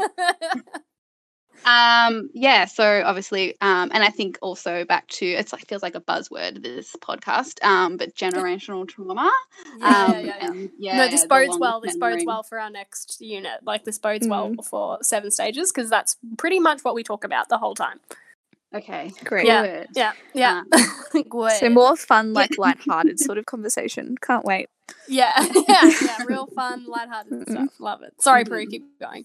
um, 1.65 2.31
yeah, 2.35 2.65
so 2.67 3.03
obviously, 3.05 3.57
um, 3.61 3.91
and 3.93 4.05
I 4.05 4.11
think 4.11 4.39
also 4.43 4.85
back 4.85 5.07
to 5.09 5.27
it's 5.27 5.53
like 5.53 5.67
feels 5.67 5.83
like 5.83 5.95
a 5.95 6.01
buzzword 6.01 6.63
this 6.63 6.95
podcast, 7.01 7.63
um, 7.65 7.97
but 7.97 8.15
generational 8.17 8.87
trauma. 8.87 9.31
yeah, 9.79 9.87
um, 9.87 10.13
yeah, 10.13 10.21
yeah. 10.21 10.47
and, 10.47 10.71
yeah, 10.79 10.97
no, 10.99 11.09
this 11.09 11.25
bodes 11.25 11.57
well. 11.59 11.81
This 11.81 11.97
bodes 11.97 12.25
well 12.27 12.43
for 12.43 12.61
our 12.61 12.71
next 12.71 13.21
unit. 13.21 13.61
Like 13.65 13.85
this 13.85 13.99
bodes 13.99 14.29
well 14.29 14.51
Mm. 14.51 14.65
for 14.65 14.99
seven 15.03 15.31
stages 15.31 15.73
because 15.73 15.89
that's 15.91 16.17
pretty 16.37 16.61
much 16.61 16.83
what 16.85 16.95
we 16.95 17.03
talk 17.03 17.25
about 17.25 17.49
the 17.49 17.59
whole 17.59 17.75
time. 17.75 18.01
Okay, 18.75 19.11
Great. 19.25 19.47
Yeah. 19.47 19.63
good. 19.67 19.89
Yeah, 19.95 20.13
yeah. 20.35 20.63
Good. 21.31 21.53
So 21.53 21.71
more 21.71 21.97
fun, 21.97 22.35
like 22.35 22.59
light-hearted 22.59 23.19
sort 23.19 23.39
of 23.39 23.47
conversation. 23.55 24.17
Can't 24.21 24.45
wait. 24.45 24.69
yeah, 25.09 25.33
yeah, 25.69 25.91
yeah. 26.03 26.23
Real 26.27 26.47
fun, 26.47 26.85
lighthearted 26.87 27.49
stuff. 27.49 27.69
Love 27.81 28.03
it. 28.03 28.13
Sorry. 28.21 28.45
Prue, 28.45 28.67
keep 28.67 28.85
going. 29.01 29.25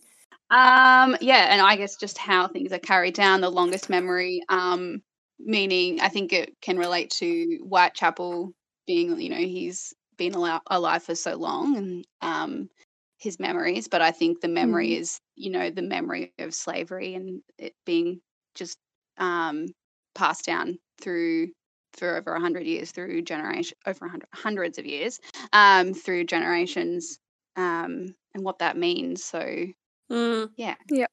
Um, 0.51 1.15
yeah, 1.21 1.47
and 1.49 1.61
I 1.61 1.77
guess 1.77 1.95
just 1.95 2.17
how 2.17 2.47
things 2.47 2.73
are 2.73 2.79
carried 2.79 3.13
down, 3.15 3.41
the 3.41 3.49
longest 3.49 3.89
memory, 3.89 4.43
um, 4.49 5.01
meaning 5.39 6.01
I 6.01 6.09
think 6.09 6.33
it 6.33 6.53
can 6.61 6.77
relate 6.77 7.09
to 7.19 7.59
Whitechapel 7.63 8.51
being, 8.85 9.19
you 9.21 9.29
know, 9.29 9.37
he's 9.37 9.93
been 10.17 10.35
al- 10.35 10.61
alive 10.67 11.03
for 11.03 11.15
so 11.15 11.35
long 11.37 11.77
and 11.77 12.05
um, 12.21 12.69
his 13.17 13.39
memories, 13.39 13.87
but 13.87 14.01
I 14.01 14.11
think 14.11 14.41
the 14.41 14.49
memory 14.49 14.89
Mm. 14.89 14.99
is, 14.99 15.21
you 15.35 15.51
know, 15.51 15.69
the 15.69 15.81
memory 15.81 16.33
of 16.39 16.53
slavery 16.53 17.15
and 17.15 17.41
it 17.57 17.73
being 17.85 18.21
just 18.55 18.77
um, 19.17 19.67
passed 20.15 20.45
down 20.45 20.79
through 21.01 21.49
for 21.93 22.17
over 22.17 22.33
a 22.35 22.41
hundred 22.41 22.65
years, 22.65 22.91
through 22.91 23.21
generation 23.21 23.77
over 23.85 24.05
a 24.05 24.09
hundred 24.09 24.27
hundreds 24.33 24.77
of 24.77 24.85
years, 24.85 25.19
um, 25.53 25.93
through 25.93 26.25
generations, 26.25 27.19
um, 27.55 28.15
and 28.33 28.43
what 28.43 28.59
that 28.59 28.77
means. 28.77 29.23
So 29.23 29.65
Mm. 30.11 30.51
yeah. 30.89 31.07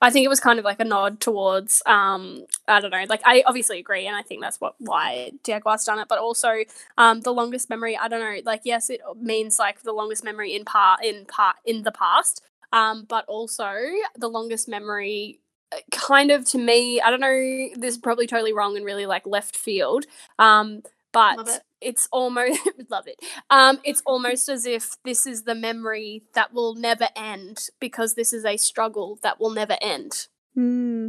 I 0.00 0.10
think 0.10 0.24
it 0.24 0.28
was 0.28 0.40
kind 0.40 0.58
of 0.58 0.64
like 0.64 0.80
a 0.80 0.84
nod 0.84 1.20
towards 1.20 1.82
um 1.86 2.46
I 2.68 2.80
don't 2.80 2.90
know 2.90 3.04
like 3.08 3.22
I 3.24 3.42
obviously 3.46 3.78
agree 3.78 4.06
and 4.06 4.16
I 4.16 4.22
think 4.22 4.42
that's 4.42 4.60
what 4.60 4.74
why 4.78 5.32
Diagua's 5.44 5.84
done 5.84 5.98
it 5.98 6.08
but 6.08 6.18
also 6.18 6.64
um 6.98 7.20
the 7.20 7.32
longest 7.32 7.70
memory 7.70 7.96
I 7.96 8.08
don't 8.08 8.20
know 8.20 8.40
like 8.44 8.62
yes 8.64 8.90
it 8.90 9.00
means 9.20 9.58
like 9.58 9.82
the 9.82 9.92
longest 9.92 10.24
memory 10.24 10.54
in 10.54 10.64
part 10.64 11.04
in 11.04 11.26
part 11.26 11.56
in 11.64 11.82
the 11.82 11.92
past 11.92 12.42
um 12.72 13.04
but 13.08 13.24
also 13.26 13.72
the 14.16 14.28
longest 14.28 14.68
memory 14.68 15.40
uh, 15.72 15.78
kind 15.92 16.30
of 16.30 16.44
to 16.46 16.58
me 16.58 17.00
I 17.00 17.10
don't 17.10 17.20
know 17.20 17.68
this 17.76 17.94
is 17.94 17.98
probably 17.98 18.26
totally 18.26 18.52
wrong 18.52 18.76
and 18.76 18.84
really 18.86 19.06
like 19.06 19.26
left 19.26 19.56
field 19.56 20.06
um 20.38 20.82
but 21.14 21.38
Love 21.38 21.48
it. 21.48 21.62
it's 21.80 22.06
almost 22.12 22.60
love 22.90 23.06
it 23.06 23.18
um 23.48 23.78
it's 23.84 24.02
almost 24.04 24.50
as 24.50 24.66
if 24.66 24.96
this 25.04 25.26
is 25.26 25.44
the 25.44 25.54
memory 25.54 26.24
that 26.34 26.52
will 26.52 26.74
never 26.74 27.08
end 27.16 27.68
because 27.80 28.14
this 28.14 28.34
is 28.34 28.44
a 28.44 28.58
struggle 28.58 29.18
that 29.22 29.40
will 29.40 29.50
never 29.50 29.78
end 29.80 30.28
Hmm. 30.54 31.08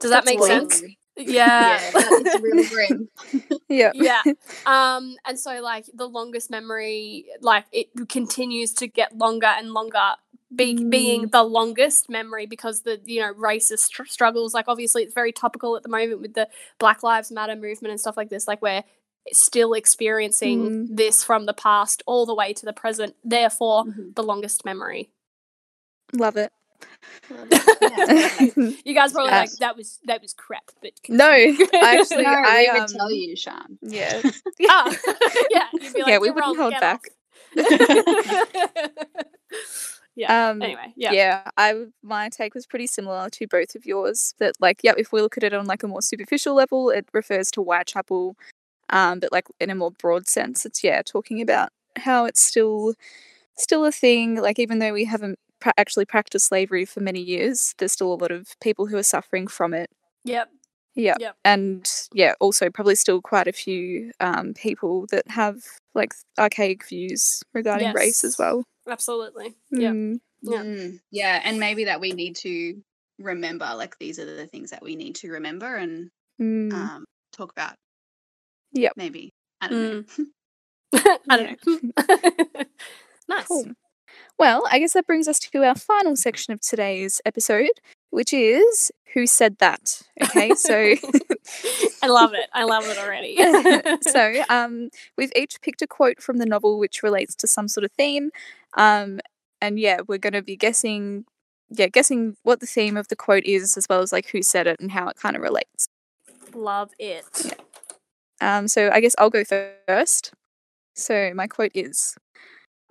does 0.00 0.10
that 0.10 0.24
make 0.24 0.38
bleak. 0.38 0.48
sense 0.50 0.82
yeah 1.16 1.78
yeah, 1.78 1.90
that 1.90 2.22
is 2.34 2.40
really 2.42 2.66
grim. 2.68 3.08
Yeah. 3.68 3.92
yeah 3.94 4.22
um 4.66 5.16
and 5.26 5.38
so 5.38 5.60
like 5.60 5.84
the 5.92 6.06
longest 6.08 6.50
memory 6.50 7.26
like 7.42 7.66
it 7.72 7.88
continues 8.08 8.72
to 8.74 8.86
get 8.88 9.16
longer 9.18 9.46
and 9.46 9.72
longer 9.72 10.14
be, 10.54 10.82
being 10.82 11.28
the 11.28 11.44
longest 11.44 12.08
memory 12.10 12.46
because 12.46 12.82
the 12.82 13.00
you 13.04 13.20
know 13.20 13.32
racist 13.34 13.80
str- 13.80 14.04
struggles 14.06 14.52
like 14.54 14.64
obviously 14.66 15.04
it's 15.04 15.14
very 15.14 15.30
topical 15.30 15.76
at 15.76 15.84
the 15.84 15.88
moment 15.88 16.20
with 16.20 16.34
the 16.34 16.48
black 16.80 17.04
lives 17.04 17.30
matter 17.30 17.54
movement 17.54 17.92
and 17.92 18.00
stuff 18.00 18.16
like 18.16 18.30
this 18.30 18.48
like 18.48 18.60
we're 18.60 18.82
still 19.32 19.72
experiencing 19.74 20.60
Mm. 20.88 20.96
this 20.96 21.22
from 21.24 21.46
the 21.46 21.52
past 21.54 22.02
all 22.06 22.26
the 22.26 22.34
way 22.34 22.52
to 22.52 22.64
the 22.66 22.72
present 22.72 23.14
therefore 23.24 23.84
Mhm. 23.84 24.14
the 24.14 24.22
longest 24.22 24.64
memory 24.64 25.10
Love 26.14 26.36
it. 26.36 26.52
You 28.84 28.94
guys 28.94 29.12
probably 29.12 29.30
like 29.30 29.50
that 29.60 29.76
was 29.76 29.98
that 30.04 30.20
was 30.22 30.32
crap 30.32 30.70
but 30.82 30.92
no, 31.08 31.28
I 31.30 31.98
actually, 32.00 32.22
no, 32.24 32.30
I 32.30 32.66
we 32.72 32.80
would 32.80 32.82
um, 32.90 32.96
tell 32.96 33.12
you, 33.12 33.36
Sean. 33.36 33.78
Yeah. 33.82 34.22
Ah, 34.68 34.90
yeah, 35.50 35.66
like, 35.72 35.94
Yeah, 36.08 36.18
we 36.18 36.30
wouldn't 36.30 36.56
hold 36.56 36.72
back. 36.80 37.10
yeah. 40.16 40.50
Um, 40.50 40.62
Anyway, 40.62 40.92
yeah. 40.96 41.12
yeah. 41.12 41.42
I 41.56 41.86
my 42.02 42.28
take 42.28 42.54
was 42.54 42.66
pretty 42.66 42.86
similar 42.86 43.28
to 43.30 43.46
both 43.46 43.74
of 43.74 43.86
yours. 43.86 44.34
That 44.38 44.54
like, 44.60 44.80
yeah, 44.82 44.94
if 44.98 45.12
we 45.12 45.20
look 45.22 45.36
at 45.36 45.44
it 45.44 45.54
on 45.54 45.66
like 45.66 45.82
a 45.82 45.88
more 45.88 46.02
superficial 46.02 46.54
level, 46.54 46.90
it 46.90 47.06
refers 47.12 47.50
to 47.52 47.62
Whitechapel. 47.62 48.36
Um, 48.90 49.20
but 49.20 49.32
like 49.32 49.46
in 49.60 49.70
a 49.70 49.74
more 49.74 49.92
broad 49.92 50.28
sense, 50.28 50.66
it's 50.66 50.84
yeah, 50.84 51.02
talking 51.02 51.40
about 51.40 51.70
how 51.96 52.24
it's 52.24 52.42
still 52.42 52.94
still 53.56 53.84
a 53.84 53.92
thing. 53.92 54.36
Like 54.36 54.58
even 54.58 54.78
though 54.78 54.92
we 54.92 55.04
haven't 55.04 55.38
pra- 55.60 55.74
actually 55.76 56.04
practiced 56.04 56.46
slavery 56.48 56.84
for 56.84 57.00
many 57.00 57.20
years, 57.20 57.74
there's 57.78 57.92
still 57.92 58.12
a 58.12 58.14
lot 58.14 58.30
of 58.30 58.58
people 58.60 58.86
who 58.86 58.96
are 58.96 59.02
suffering 59.02 59.46
from 59.46 59.74
it. 59.74 59.90
Yep. 60.24 60.50
Yeah. 60.94 61.14
Yep. 61.20 61.36
And 61.44 61.88
yeah, 62.12 62.34
also 62.40 62.68
probably 62.68 62.96
still 62.96 63.20
quite 63.20 63.48
a 63.48 63.52
few 63.52 64.12
um, 64.20 64.54
people 64.54 65.06
that 65.10 65.28
have 65.28 65.62
like 65.94 66.12
archaic 66.38 66.86
views 66.86 67.42
regarding 67.54 67.92
race 67.92 68.24
as 68.24 68.38
well. 68.38 68.64
Absolutely. 68.88 69.54
Yeah. 69.70 69.92
Mm, 69.92 70.20
Yeah. 70.42 70.62
Mm, 70.62 71.00
yeah, 71.10 71.40
and 71.44 71.60
maybe 71.60 71.84
that 71.84 72.00
we 72.00 72.12
need 72.12 72.36
to 72.36 72.82
remember, 73.18 73.70
like 73.76 73.98
these 73.98 74.18
are 74.18 74.24
the 74.24 74.46
things 74.46 74.70
that 74.70 74.82
we 74.82 74.96
need 74.96 75.14
to 75.16 75.30
remember 75.30 75.76
and 75.76 76.10
mm. 76.40 76.72
um, 76.72 77.04
talk 77.32 77.52
about. 77.52 77.74
Yep. 78.72 78.92
Maybe. 78.96 79.32
I 79.60 79.68
don't 79.68 80.06
know. 80.18 80.24
I 81.28 81.36
don't 81.36 81.66
know. 81.66 82.64
nice. 83.28 83.46
Cool. 83.46 83.66
Well, 84.38 84.66
I 84.70 84.78
guess 84.78 84.94
that 84.94 85.06
brings 85.06 85.28
us 85.28 85.38
to 85.38 85.64
our 85.64 85.74
final 85.74 86.16
section 86.16 86.52
of 86.52 86.60
today's 86.60 87.20
episode, 87.24 87.80
which 88.10 88.32
is 88.32 88.90
Who 89.12 89.26
Said 89.26 89.58
That? 89.58 90.02
Okay, 90.22 90.54
so 90.54 90.94
I 92.02 92.06
love 92.06 92.32
it. 92.32 92.48
I 92.54 92.64
love 92.64 92.84
it 92.86 92.96
already. 92.98 93.36
so 94.00 94.42
um, 94.48 94.88
we've 95.16 95.30
each 95.36 95.60
picked 95.60 95.82
a 95.82 95.86
quote 95.86 96.22
from 96.22 96.38
the 96.38 96.46
novel 96.46 96.78
which 96.78 97.02
relates 97.02 97.34
to 97.36 97.46
some 97.46 97.68
sort 97.68 97.84
of 97.84 97.92
theme. 97.92 98.30
Um, 98.76 99.20
and 99.60 99.78
yeah, 99.78 99.98
we're 100.08 100.18
going 100.18 100.32
to 100.32 100.42
be 100.42 100.56
guessing, 100.56 101.26
yeah, 101.68 101.88
guessing 101.88 102.36
what 102.42 102.60
the 102.60 102.66
theme 102.66 102.96
of 102.96 103.08
the 103.08 103.16
quote 103.16 103.44
is, 103.44 103.76
as 103.76 103.86
well 103.90 104.00
as 104.00 104.10
like 104.10 104.28
who 104.30 104.42
said 104.42 104.66
it 104.66 104.80
and 104.80 104.90
how 104.90 105.06
it 105.08 105.16
kind 105.16 105.36
of 105.36 105.42
relates. 105.42 105.86
love 106.54 106.92
it. 106.98 107.26
Um, 108.40 108.68
so 108.68 108.90
I 108.92 109.00
guess 109.00 109.14
I'll 109.18 109.30
go 109.30 109.44
first. 109.44 110.32
So 110.94 111.32
my 111.34 111.46
quote 111.46 111.72
is 111.74 112.16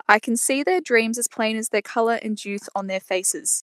I 0.08 0.18
can 0.18 0.36
see 0.36 0.62
their 0.62 0.80
dreams 0.80 1.18
as 1.18 1.28
plain 1.28 1.56
as 1.56 1.68
their 1.68 1.82
colour 1.82 2.18
and 2.22 2.42
youth 2.44 2.68
on 2.74 2.86
their 2.86 3.00
faces. 3.00 3.62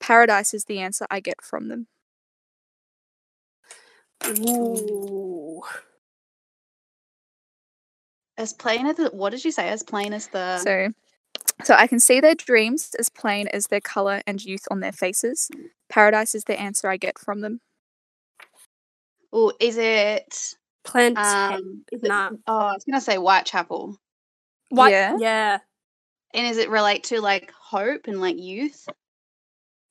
Paradise 0.00 0.54
is 0.54 0.64
the 0.64 0.78
answer 0.78 1.06
I 1.10 1.20
get 1.20 1.42
from 1.42 1.68
them. 1.68 1.86
Ooh. 4.26 5.62
As 8.38 8.52
plain 8.52 8.86
as 8.86 8.96
the, 8.96 9.08
what 9.08 9.30
did 9.30 9.44
you 9.44 9.52
say? 9.52 9.68
As 9.68 9.82
plain 9.82 10.12
as 10.12 10.28
the 10.28 10.58
So 10.58 10.90
so 11.62 11.74
I 11.74 11.86
can 11.86 12.00
see 12.00 12.20
their 12.20 12.34
dreams 12.34 12.94
as 12.98 13.08
plain 13.08 13.48
as 13.48 13.66
their 13.66 13.80
colour 13.80 14.22
and 14.26 14.42
youth 14.42 14.64
on 14.70 14.80
their 14.80 14.92
faces. 14.92 15.50
Paradise 15.88 16.34
is 16.34 16.44
the 16.44 16.58
answer 16.58 16.88
I 16.88 16.96
get 16.96 17.18
from 17.18 17.40
them. 17.40 17.60
Oh, 19.32 19.52
is 19.60 19.76
it? 19.76 20.54
Plant. 20.84 21.18
Um, 21.18 21.84
is 21.92 22.02
it 22.02 22.08
nah. 22.08 22.30
oh, 22.46 22.58
I 22.58 22.72
was 22.72 22.84
gonna 22.84 23.00
say 23.00 23.16
Whitechapel. 23.16 23.98
What? 24.70 24.90
Yeah. 24.90 25.16
Yeah. 25.18 25.58
And 26.32 26.46
is 26.46 26.58
it 26.58 26.70
relate 26.70 27.04
to 27.04 27.20
like 27.20 27.52
hope 27.52 28.06
and 28.06 28.20
like 28.20 28.38
youth? 28.38 28.88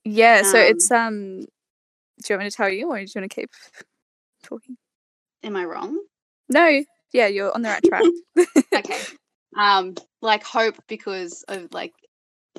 Yeah, 0.05 0.41
so 0.43 0.59
Um, 0.59 0.65
it's 0.65 0.91
um 0.91 1.39
do 1.41 2.33
you 2.33 2.35
want 2.35 2.43
me 2.45 2.49
to 2.49 2.55
tell 2.55 2.69
you 2.69 2.89
or 2.89 2.97
do 2.97 3.03
you 3.03 3.11
want 3.15 3.31
to 3.31 3.35
keep 3.35 3.51
talking? 4.43 4.77
Am 5.43 5.55
I 5.55 5.65
wrong? 5.65 5.97
No, 6.49 6.83
yeah, 7.11 7.27
you're 7.27 7.53
on 7.53 7.61
the 7.61 7.69
right 7.69 7.83
track. 7.83 8.03
okay. 8.75 8.99
Um, 9.57 9.95
like 10.21 10.43
hope 10.43 10.75
because 10.87 11.43
of 11.47 11.73
like 11.73 11.93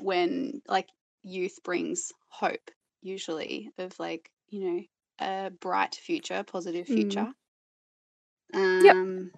when 0.02 0.60
like 0.66 0.88
youth 1.22 1.60
brings 1.62 2.12
hope, 2.28 2.68
usually 3.00 3.70
of 3.78 3.96
like 4.00 4.28
you 4.48 4.64
know 4.64 4.82
a 5.20 5.50
bright 5.50 5.94
future, 5.94 6.42
positive 6.42 6.88
Mm. 6.88 7.32
Um, 8.54 9.30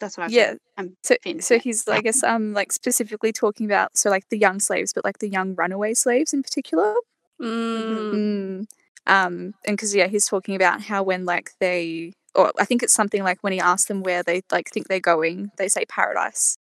that's 0.00 0.16
what 0.16 0.24
I've 0.24 0.32
Yeah. 0.32 0.54
I'm 0.76 0.96
So, 1.02 1.16
so 1.40 1.58
he's, 1.58 1.86
I 1.86 2.00
guess, 2.00 2.22
um, 2.22 2.54
like 2.54 2.72
specifically 2.72 3.32
talking 3.32 3.66
about 3.66 3.96
so 3.96 4.10
like 4.10 4.28
the 4.30 4.38
young 4.38 4.58
slaves, 4.58 4.92
but 4.92 5.04
like 5.04 5.18
the 5.18 5.28
young 5.28 5.54
runaway 5.54 5.94
slaves 5.94 6.32
in 6.32 6.42
particular. 6.42 6.94
Mm. 7.40 8.12
Mm. 8.12 8.66
Um, 9.06 9.54
and 9.66 9.76
because 9.76 9.94
yeah, 9.94 10.08
he's 10.08 10.26
talking 10.26 10.56
about 10.56 10.82
how 10.82 11.02
when 11.02 11.24
like 11.26 11.52
they, 11.60 12.12
or 12.34 12.52
I 12.58 12.64
think 12.64 12.82
it's 12.82 12.94
something 12.94 13.22
like 13.22 13.38
when 13.42 13.52
he 13.52 13.60
asks 13.60 13.88
them 13.88 14.02
where 14.02 14.22
they 14.22 14.42
like 14.50 14.70
think 14.70 14.88
they're 14.88 15.00
going, 15.00 15.50
they 15.58 15.68
say 15.68 15.84
paradise. 15.84 16.56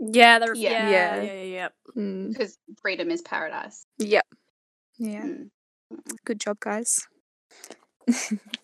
Yeah. 0.00 0.38
They're, 0.38 0.54
Yeah. 0.54 0.70
yeah. 0.70 0.90
Yeah. 0.90 1.22
Yeah. 1.22 1.32
Yeah. 1.32 1.42
Yeah. 1.42 1.68
Mm. 1.96 2.28
because 2.28 2.58
freedom 2.80 3.10
is 3.10 3.22
paradise. 3.22 3.84
Yep. 3.98 4.26
Yeah. 4.98 5.22
Mm. 5.24 5.50
Good 6.24 6.40
job, 6.40 6.58
guys. 6.60 7.06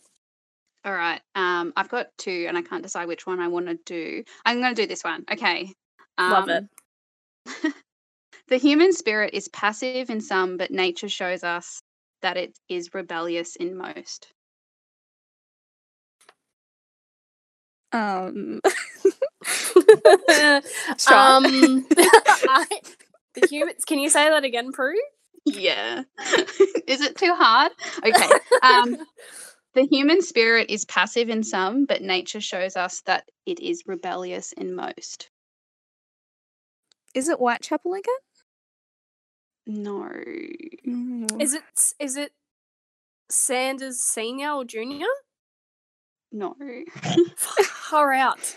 All 0.85 0.95
right. 0.95 1.21
Um, 1.35 1.73
I've 1.77 1.91
got 1.91 2.07
two, 2.17 2.47
and 2.49 2.57
I 2.57 2.63
can't 2.63 2.83
decide 2.83 3.07
which 3.07 3.27
one 3.27 3.41
I 3.41 3.49
want 3.49 3.67
to 3.67 3.79
do. 3.85 4.25
I'm 4.47 4.61
going 4.61 4.75
to 4.75 4.83
do 4.83 4.89
this 4.89 5.05
one. 5.05 5.25
Okay. 5.31 5.73
Love 6.19 6.49
it. 6.49 6.65
Um, 7.47 7.75
the 8.49 8.57
human 8.57 8.93
spirit 8.93 9.35
is 9.35 9.49
passive 9.49 10.09
in 10.09 10.21
some, 10.21 10.57
but 10.57 10.71
nature 10.71 11.09
shows 11.09 11.45
us 11.45 11.83
that 12.23 12.37
it 12.37 12.59
is 12.69 12.95
rebellious 12.95 13.57
in 13.57 13.77
most. 13.77 14.29
Um. 17.93 18.61
um, 21.11 21.87
I, 21.97 22.67
the 23.35 23.47
humans. 23.49 23.85
Can 23.85 23.99
you 23.99 24.09
say 24.09 24.29
that 24.31 24.45
again, 24.45 24.73
Prue? 24.73 24.95
Yeah. 25.45 26.05
is 26.87 27.01
it 27.01 27.17
too 27.17 27.35
hard? 27.35 27.73
Okay. 28.05 28.29
Um, 28.63 28.99
the 29.75 29.87
human 29.91 30.23
spirit 30.23 30.71
is 30.71 30.85
passive 30.85 31.29
in 31.29 31.43
some, 31.43 31.85
but 31.85 32.03
nature 32.03 32.41
shows 32.41 32.77
us 32.77 33.03
that 33.03 33.29
it 33.47 33.61
is 33.61 33.85
rebellious 33.87 34.53
in 34.53 34.75
most. 34.75 35.31
Is 37.15 37.29
it 37.29 37.39
Whitechapel 37.39 37.95
again? 37.95 38.15
No. 39.67 40.11
Mm. 40.87 41.41
Is 41.43 41.55
it? 41.55 41.63
Is 41.99 42.17
it 42.17 42.33
Sanders 43.31 44.01
Senior 44.01 44.51
or 44.53 44.65
Junior? 44.65 45.07
No. 46.33 46.55
Far 47.37 48.13
out. 48.15 48.57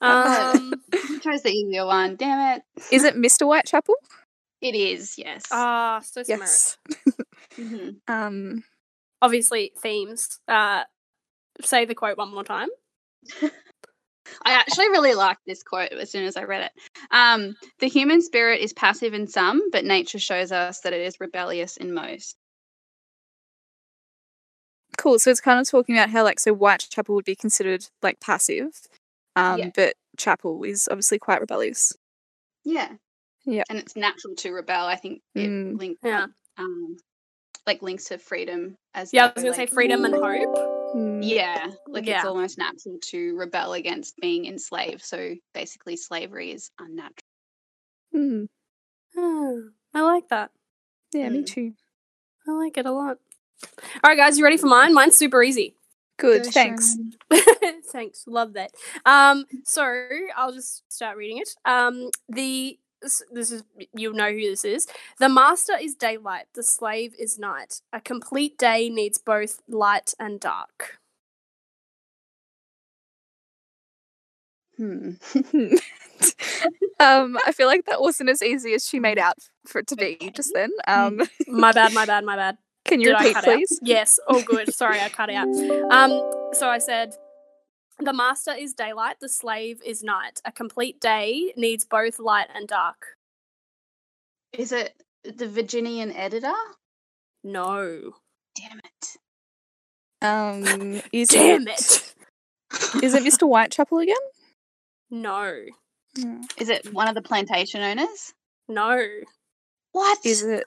Um. 0.00 0.72
I 0.92 1.18
chose 1.22 1.42
the 1.42 1.50
easier 1.50 1.84
one. 1.86 2.16
Damn 2.16 2.56
it. 2.56 2.62
Is 2.90 3.04
it 3.04 3.16
Mr. 3.16 3.46
Whitechapel? 3.46 3.94
It 4.62 4.74
is, 4.74 5.16
yes. 5.18 5.44
Ah, 5.50 6.00
so 6.02 6.22
smart. 6.22 6.40
Yes. 6.40 6.78
Mhm. 7.58 7.96
Um. 8.08 8.64
Obviously, 9.22 9.72
themes. 9.78 10.40
Uh, 10.48 10.84
say 11.60 11.84
the 11.84 11.94
quote 11.94 12.16
one 12.18 12.32
more 12.32 12.44
time. 12.44 12.68
I 14.44 14.52
actually 14.52 14.88
really 14.90 15.14
liked 15.14 15.40
this 15.46 15.62
quote 15.62 15.92
as 15.92 16.10
soon 16.10 16.24
as 16.24 16.36
I 16.36 16.44
read 16.44 16.62
it. 16.62 16.72
Um, 17.10 17.54
the 17.80 17.88
human 17.88 18.22
spirit 18.22 18.60
is 18.60 18.72
passive 18.72 19.12
in 19.12 19.26
some, 19.26 19.70
but 19.70 19.84
nature 19.84 20.18
shows 20.20 20.52
us 20.52 20.80
that 20.80 20.92
it 20.92 21.00
is 21.00 21.18
rebellious 21.20 21.76
in 21.76 21.92
most. 21.92 22.36
Cool. 24.96 25.18
So 25.18 25.30
it's 25.30 25.40
kind 25.40 25.58
of 25.60 25.68
talking 25.68 25.96
about 25.96 26.10
how, 26.10 26.22
like, 26.24 26.38
so 26.40 26.52
Whitechapel 26.54 27.14
would 27.14 27.24
be 27.24 27.34
considered 27.36 27.86
like 28.02 28.20
passive, 28.20 28.68
um, 29.36 29.58
Yeah. 29.58 29.70
but 29.74 29.94
Chapel 30.18 30.62
is 30.64 30.88
obviously 30.90 31.18
quite 31.18 31.40
rebellious. 31.40 31.92
Yeah. 32.64 32.92
Yeah. 33.46 33.62
And 33.70 33.78
it's 33.78 33.96
natural 33.96 34.34
to 34.36 34.52
rebel. 34.52 34.86
I 34.86 34.96
think 34.96 35.22
it 35.34 35.48
Mm. 35.48 35.78
links 35.78 36.00
Yeah. 36.04 36.26
um 36.58 36.98
like 37.66 37.82
links 37.82 38.04
to 38.06 38.18
freedom 38.18 38.76
as 38.94 39.12
Yeah, 39.12 39.26
I 39.26 39.32
was 39.34 39.44
gonna 39.44 39.54
say 39.54 39.66
freedom 39.66 40.04
and 40.04 40.14
hope. 40.14 40.56
Mm. 40.94 41.20
Yeah, 41.22 41.70
like 41.86 42.06
Yeah. 42.06 42.16
it's 42.18 42.26
almost 42.26 42.58
natural 42.58 42.98
to 43.10 43.36
rebel 43.36 43.74
against 43.74 44.16
being 44.20 44.46
enslaved. 44.46 45.02
So 45.04 45.34
basically, 45.54 45.96
slavery 45.96 46.52
is 46.52 46.70
unnatural. 46.80 47.14
Mm. 48.14 48.48
Hmm, 49.14 49.60
I 49.94 50.02
like 50.02 50.28
that. 50.30 50.50
Yeah, 51.12 51.28
me 51.28 51.42
Mm. 51.42 51.46
too. 51.46 51.74
I 52.48 52.52
like 52.52 52.76
it 52.78 52.86
a 52.86 52.92
lot. 52.92 53.18
All 53.62 54.00
right, 54.08 54.16
guys, 54.16 54.38
you 54.38 54.44
ready 54.44 54.56
for 54.56 54.66
mine? 54.66 54.94
Mine's 54.94 55.16
super 55.16 55.42
easy. 55.42 55.74
Good. 56.18 56.44
Go, 56.44 56.50
thanks. 56.50 56.96
Thanks, 57.92 58.24
love 58.26 58.52
that. 58.54 58.72
Um, 59.04 59.46
so 59.64 60.06
I'll 60.36 60.52
just 60.52 60.82
start 60.92 61.16
reading 61.16 61.38
it. 61.38 61.48
Um, 61.64 62.10
the 62.28 62.78
this, 63.02 63.22
is 63.50 63.62
you'll 63.92 64.14
know 64.14 64.30
who 64.30 64.40
this 64.40 64.64
is. 64.64 64.86
The 65.18 65.28
master 65.28 65.74
is 65.80 65.94
daylight, 65.94 66.46
the 66.54 66.62
slave 66.62 67.14
is 67.18 67.38
night. 67.38 67.80
A 67.92 68.00
complete 68.00 68.58
day 68.58 68.88
needs 68.88 69.18
both 69.18 69.60
light 69.68 70.14
and 70.18 70.40
dark. 70.40 70.98
Hmm. 74.76 75.10
um, 77.00 77.36
I 77.46 77.52
feel 77.52 77.66
like 77.66 77.84
that 77.86 78.00
wasn't 78.00 78.30
as 78.30 78.42
easy 78.42 78.72
as 78.72 78.86
she 78.86 78.98
made 78.98 79.18
out 79.18 79.36
for 79.66 79.80
it 79.80 79.86
to 79.88 79.96
be 79.96 80.30
just 80.34 80.52
then. 80.54 80.70
Um, 80.88 81.20
My 81.48 81.72
bad, 81.72 81.92
my 81.92 82.06
bad, 82.06 82.24
my 82.24 82.36
bad. 82.36 82.56
can 82.86 83.00
you 83.00 83.08
Did 83.08 83.18
repeat, 83.18 83.34
cut 83.34 83.48
out? 83.48 83.54
please? 83.56 83.78
Yes. 83.82 84.18
Oh, 84.26 84.42
good. 84.42 84.72
Sorry, 84.72 84.98
I 85.00 85.10
cut 85.10 85.28
it 85.28 85.34
out. 85.34 85.48
Um, 85.90 86.10
so 86.54 86.68
I 86.68 86.78
said, 86.78 87.14
the 88.00 88.12
master 88.12 88.52
is 88.52 88.74
daylight, 88.74 89.16
the 89.20 89.28
slave 89.28 89.80
is 89.84 90.02
night. 90.02 90.40
A 90.44 90.52
complete 90.52 91.00
day 91.00 91.52
needs 91.56 91.84
both 91.84 92.18
light 92.18 92.48
and 92.54 92.66
dark. 92.68 93.16
Is 94.52 94.72
it 94.72 94.94
the 95.24 95.48
Virginian 95.48 96.12
editor? 96.12 96.52
No. 97.44 98.14
Damn 98.56 98.78
it. 98.80 99.16
Um, 100.22 101.02
is 101.12 101.28
Damn 101.28 101.66
it. 101.68 102.14
Is 103.02 103.14
it 103.14 103.22
Mr. 103.22 103.46
Whitechapel 103.48 103.98
again? 103.98 104.16
No. 105.10 105.64
Is 106.58 106.68
it 106.68 106.92
one 106.92 107.08
of 107.08 107.14
the 107.14 107.22
plantation 107.22 107.80
owners? 107.82 108.34
No. 108.68 109.04
What? 109.92 110.18
Is 110.24 110.42
it 110.42 110.66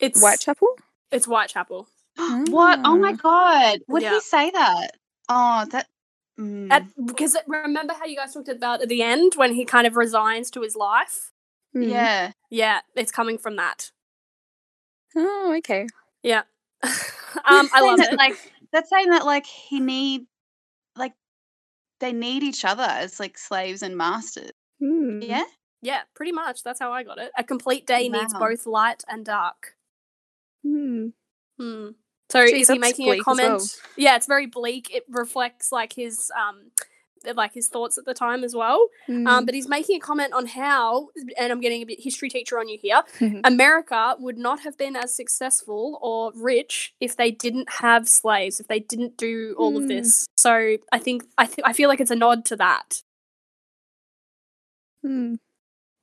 It's 0.00 0.20
Whitechapel? 0.20 0.68
It's 1.12 1.26
Whitechapel. 1.26 1.86
what? 2.16 2.80
Oh 2.84 2.96
my 2.96 3.12
Ah. 3.12 3.16
god! 3.22 3.80
Would 3.88 4.02
Yeah. 4.02 4.14
he 4.14 4.20
say 4.20 4.50
that? 4.50 4.90
Oh, 5.28 5.64
that. 5.70 5.86
Mm. 6.38 6.70
At, 6.70 6.86
because 7.04 7.36
remember 7.46 7.94
how 7.94 8.06
you 8.06 8.16
guys 8.16 8.34
talked 8.34 8.48
about 8.48 8.82
at 8.82 8.88
the 8.88 9.02
end 9.02 9.34
when 9.36 9.54
he 9.54 9.64
kind 9.64 9.86
of 9.86 9.96
resigns 9.96 10.50
to 10.52 10.62
his 10.62 10.76
life? 10.76 11.32
Hmm. 11.72 11.82
yeah. 11.82 12.32
Yeah, 12.50 12.80
it's 12.94 13.12
coming 13.12 13.38
from 13.38 13.56
that. 13.56 13.90
Oh, 15.16 15.54
okay. 15.58 15.86
Yeah. 16.22 16.42
um, 16.84 16.90
I 17.44 17.66
Saying 17.72 17.86
love 17.86 17.98
that, 17.98 18.12
it. 18.12 18.16
Like 18.16 18.36
that's 18.72 18.90
saying 18.90 19.10
that 19.10 19.24
like 19.24 19.46
he 19.46 19.80
need, 19.80 20.26
like, 20.96 21.14
they 22.00 22.12
need 22.12 22.42
each 22.42 22.64
other 22.64 22.86
as 22.86 23.18
like 23.18 23.38
slaves 23.38 23.82
and 23.82 23.96
masters. 23.96 24.52
Hmm. 24.80 25.20
Yeah. 25.22 25.44
Yeah, 25.82 26.00
pretty 26.14 26.32
much. 26.32 26.62
That's 26.62 26.80
how 26.80 26.92
I 26.92 27.02
got 27.02 27.18
it. 27.18 27.30
A 27.36 27.44
complete 27.44 27.86
day 27.86 28.08
needs 28.08 28.32
both 28.32 28.66
light 28.66 29.04
and 29.06 29.24
dark. 29.24 29.76
Hmm. 30.64 31.08
Hmm. 31.58 31.88
So 32.34 32.44
Jeez, 32.44 32.60
is 32.62 32.68
he 32.68 32.78
making 32.78 33.10
a 33.10 33.18
comment? 33.20 33.48
well. 33.48 33.66
Yeah, 33.96 34.16
it's 34.16 34.26
very 34.26 34.46
bleak. 34.46 34.90
It 34.92 35.04
reflects 35.08 35.70
like 35.72 35.92
his 35.92 36.30
um 36.36 36.70
like 37.34 37.54
his 37.54 37.68
thoughts 37.68 37.96
at 37.96 38.04
the 38.04 38.12
time 38.12 38.44
as 38.44 38.54
well. 38.54 38.86
Hmm. 39.06 39.26
Um, 39.26 39.46
but 39.46 39.54
he's 39.54 39.66
making 39.66 39.96
a 39.96 40.00
comment 40.00 40.34
on 40.34 40.44
how, 40.44 41.08
and 41.38 41.50
I'm 41.50 41.60
getting 41.62 41.80
a 41.80 41.86
bit 41.86 41.98
history 41.98 42.28
teacher 42.28 42.58
on 42.58 42.68
you 42.68 42.76
here. 42.76 43.02
Mhm. 43.18 43.40
America 43.44 44.14
would 44.18 44.36
not 44.36 44.60
have 44.60 44.76
been 44.76 44.94
as 44.94 45.16
successful 45.16 45.98
or 46.02 46.32
rich 46.34 46.92
if 47.00 47.16
they 47.16 47.30
didn't 47.30 47.70
have 47.70 48.08
slaves, 48.10 48.60
if 48.60 48.66
they 48.68 48.78
didn't 48.80 49.16
do 49.16 49.54
all 49.56 49.74
of 49.76 49.84
Hmm. 49.84 49.88
this. 49.88 50.26
So 50.36 50.76
I 50.92 50.98
think 50.98 51.24
I 51.38 51.46
th- 51.46 51.60
I 51.64 51.72
feel 51.72 51.88
like 51.88 52.00
it's 52.00 52.10
a 52.10 52.16
nod 52.16 52.44
to 52.46 52.56
that. 52.56 53.00
Hmm. 55.02 55.36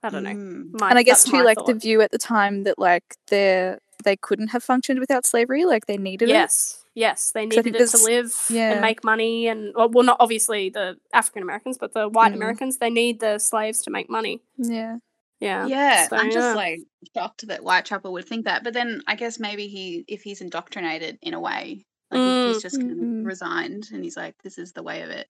I 0.03 0.09
don't 0.09 0.23
know. 0.23 0.31
Mm. 0.31 0.79
My- 0.79 0.89
and 0.89 0.97
I 0.97 1.03
guess 1.03 1.19
that's 1.23 1.31
too, 1.31 1.37
my 1.37 1.43
like 1.43 1.59
the 1.67 1.75
view 1.75 2.01
at 2.01 2.09
the 2.11 2.17
time 2.17 2.63
that 2.63 2.79
like 2.79 3.03
they 3.27 3.77
they 4.03 4.15
couldn't 4.15 4.49
have 4.49 4.63
functioned 4.63 4.99
without 4.99 5.25
slavery, 5.25 5.65
like 5.65 5.85
they 5.85 5.97
needed 5.97 6.29
it. 6.29 6.33
Yes, 6.33 6.83
yes, 6.95 7.31
they 7.31 7.47
'Cause 7.47 7.57
I 7.59 7.61
needed 7.61 7.81
it 7.81 7.87
to 7.89 7.97
live 8.03 8.35
yeah. 8.49 8.71
and 8.73 8.81
make 8.81 9.03
money, 9.03 9.47
and 9.47 9.73
well, 9.75 9.89
well, 9.89 10.03
not 10.03 10.17
obviously 10.19 10.69
the 10.69 10.97
African 11.13 11.43
Americans, 11.43 11.77
but 11.77 11.93
the 11.93 12.07
white 12.09 12.31
Mm. 12.33 12.35
Americans. 12.35 12.77
They 12.77 12.89
need 12.89 13.19
the 13.19 13.39
slaves 13.39 13.81
to 13.83 13.89
make 13.91 14.09
money. 14.09 14.41
Yeah. 14.57 14.97
Yeah, 15.39 15.65
Yeah, 15.65 16.07
So, 16.07 16.17
I'm 16.17 16.27
yeah. 16.27 16.31
just 16.33 16.55
like 16.55 16.79
shocked 17.15 17.47
that 17.47 17.61
Whitechapel 17.61 18.11
would 18.13 18.27
think 18.27 18.45
that. 18.45 18.63
But 18.63 18.73
then 18.73 19.01
I 19.07 19.15
guess 19.15 19.39
maybe 19.39 19.67
he, 19.67 20.05
if 20.07 20.21
he's 20.21 20.39
indoctrinated 20.39 21.17
in 21.23 21.33
a 21.33 21.39
way, 21.39 21.85
like 22.11 22.19
if 22.21 22.53
he's 22.53 22.61
just 22.61 22.77
kind 22.79 22.91
of 22.91 22.97
Mm. 22.97 23.25
resigned 23.25 23.89
and 23.91 24.03
he's 24.03 24.15
like, 24.17 24.35
this 24.43 24.59
is 24.59 24.73
the 24.73 24.83
way 24.83 25.01
of 25.01 25.09
it. 25.09 25.27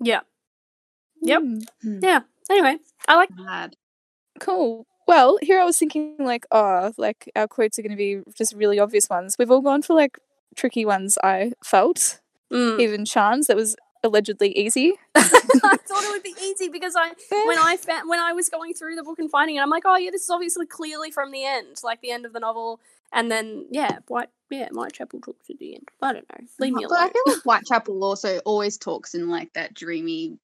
yeah. 0.00 0.20
Yep. 1.22 1.42
Hmm. 1.82 1.98
Yeah. 2.00 2.20
Anyway, 2.48 2.78
I 3.08 3.16
like. 3.16 3.30
Mad. 3.36 3.76
Cool. 4.38 4.86
Well, 5.10 5.38
here 5.42 5.60
I 5.60 5.64
was 5.64 5.76
thinking 5.76 6.14
like, 6.20 6.46
oh, 6.52 6.92
like 6.96 7.28
our 7.34 7.48
quotes 7.48 7.78
are 7.78 7.82
going 7.82 7.90
to 7.90 7.96
be 7.96 8.20
just 8.34 8.54
really 8.54 8.78
obvious 8.78 9.10
ones. 9.10 9.36
We've 9.38 9.50
all 9.50 9.60
gone 9.60 9.82
for 9.82 9.94
like 9.94 10.18
tricky 10.56 10.84
ones. 10.84 11.18
I 11.22 11.52
felt 11.64 12.20
Mm. 12.52 12.80
even 12.80 13.04
Sean's 13.04 13.46
that 13.48 13.56
was 13.56 13.76
allegedly 14.02 14.50
easy. 14.58 14.94
I 15.14 15.20
thought 15.88 16.04
it 16.04 16.10
would 16.10 16.22
be 16.24 16.34
easy 16.42 16.68
because 16.68 16.94
I 16.96 17.12
when 17.46 17.58
I 17.58 17.76
found 17.76 18.08
when 18.08 18.18
I 18.18 18.32
was 18.32 18.48
going 18.48 18.74
through 18.74 18.96
the 18.96 19.04
book 19.04 19.18
and 19.20 19.30
finding 19.30 19.54
it, 19.56 19.60
I'm 19.60 19.70
like, 19.70 19.84
oh 19.86 19.96
yeah, 19.96 20.10
this 20.10 20.22
is 20.22 20.30
obviously 20.30 20.66
clearly 20.66 21.10
from 21.12 21.30
the 21.32 21.44
end, 21.44 21.80
like 21.84 22.00
the 22.00 22.10
end 22.10 22.24
of 22.26 22.32
the 22.32 22.40
novel. 22.40 22.80
And 23.12 23.30
then 23.30 23.66
yeah, 23.70 23.98
White 24.08 24.30
yeah, 24.50 24.68
Whitechapel 24.72 25.20
talks 25.20 25.46
to 25.46 25.54
the 25.58 25.74
end. 25.74 25.88
I 26.02 26.12
don't 26.12 26.26
know. 26.28 26.46
Leave 26.60 26.72
me 26.74 26.84
But 26.88 26.94
I 26.98 27.02
alone. 27.02 27.12
feel 27.12 27.22
like 27.34 27.42
Whitechapel 27.44 28.02
also 28.04 28.38
always 28.44 28.76
talks 28.78 29.14
in 29.14 29.28
like 29.28 29.52
that 29.54 29.74
dreamy, 29.74 30.38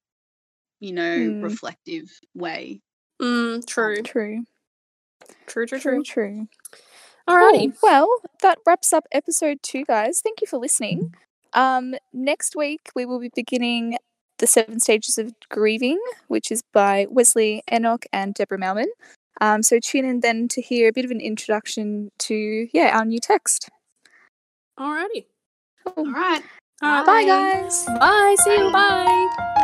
you 0.79 0.93
know, 0.93 1.17
Hmm. 1.17 1.41
reflective 1.43 2.09
way. 2.35 2.79
Mm, 3.21 3.65
true. 3.65 4.01
True. 4.01 4.43
True, 5.47 5.65
true, 5.65 5.79
True. 5.79 6.03
true. 6.03 6.03
True. 6.03 6.47
Alrighty. 7.27 7.73
Cool. 7.79 7.89
Well, 7.89 8.09
that 8.41 8.59
wraps 8.65 8.93
up 8.93 9.05
episode 9.11 9.59
two, 9.61 9.83
guys. 9.83 10.21
Thank 10.21 10.41
you 10.41 10.47
for 10.47 10.57
listening. 10.57 11.13
Um, 11.53 11.95
next 12.13 12.55
week 12.55 12.89
we 12.95 13.05
will 13.05 13.19
be 13.19 13.31
beginning 13.33 13.97
the 14.37 14.47
Seven 14.47 14.79
Stages 14.79 15.17
of 15.17 15.33
Grieving, 15.49 15.99
which 16.27 16.51
is 16.51 16.61
by 16.73 17.07
Wesley 17.09 17.63
Enoch 17.71 18.05
and 18.13 18.33
Deborah 18.33 18.59
Mailman. 18.59 18.91
Um, 19.41 19.63
so 19.63 19.79
tune 19.79 20.05
in 20.05 20.21
then 20.21 20.47
to 20.49 20.61
hear 20.61 20.89
a 20.89 20.93
bit 20.93 21.05
of 21.05 21.11
an 21.11 21.21
introduction 21.21 22.11
to 22.19 22.67
yeah 22.73 22.97
our 22.97 23.05
new 23.05 23.19
text. 23.19 23.69
Alrighty. 24.79 25.25
All 25.85 26.11
right. 26.11 26.41
Alright. 26.83 27.05
Bye, 27.05 27.25
guys. 27.25 27.85
Bye. 27.85 28.35
See 28.39 28.57
you. 28.57 28.71
Bye. 28.71 29.63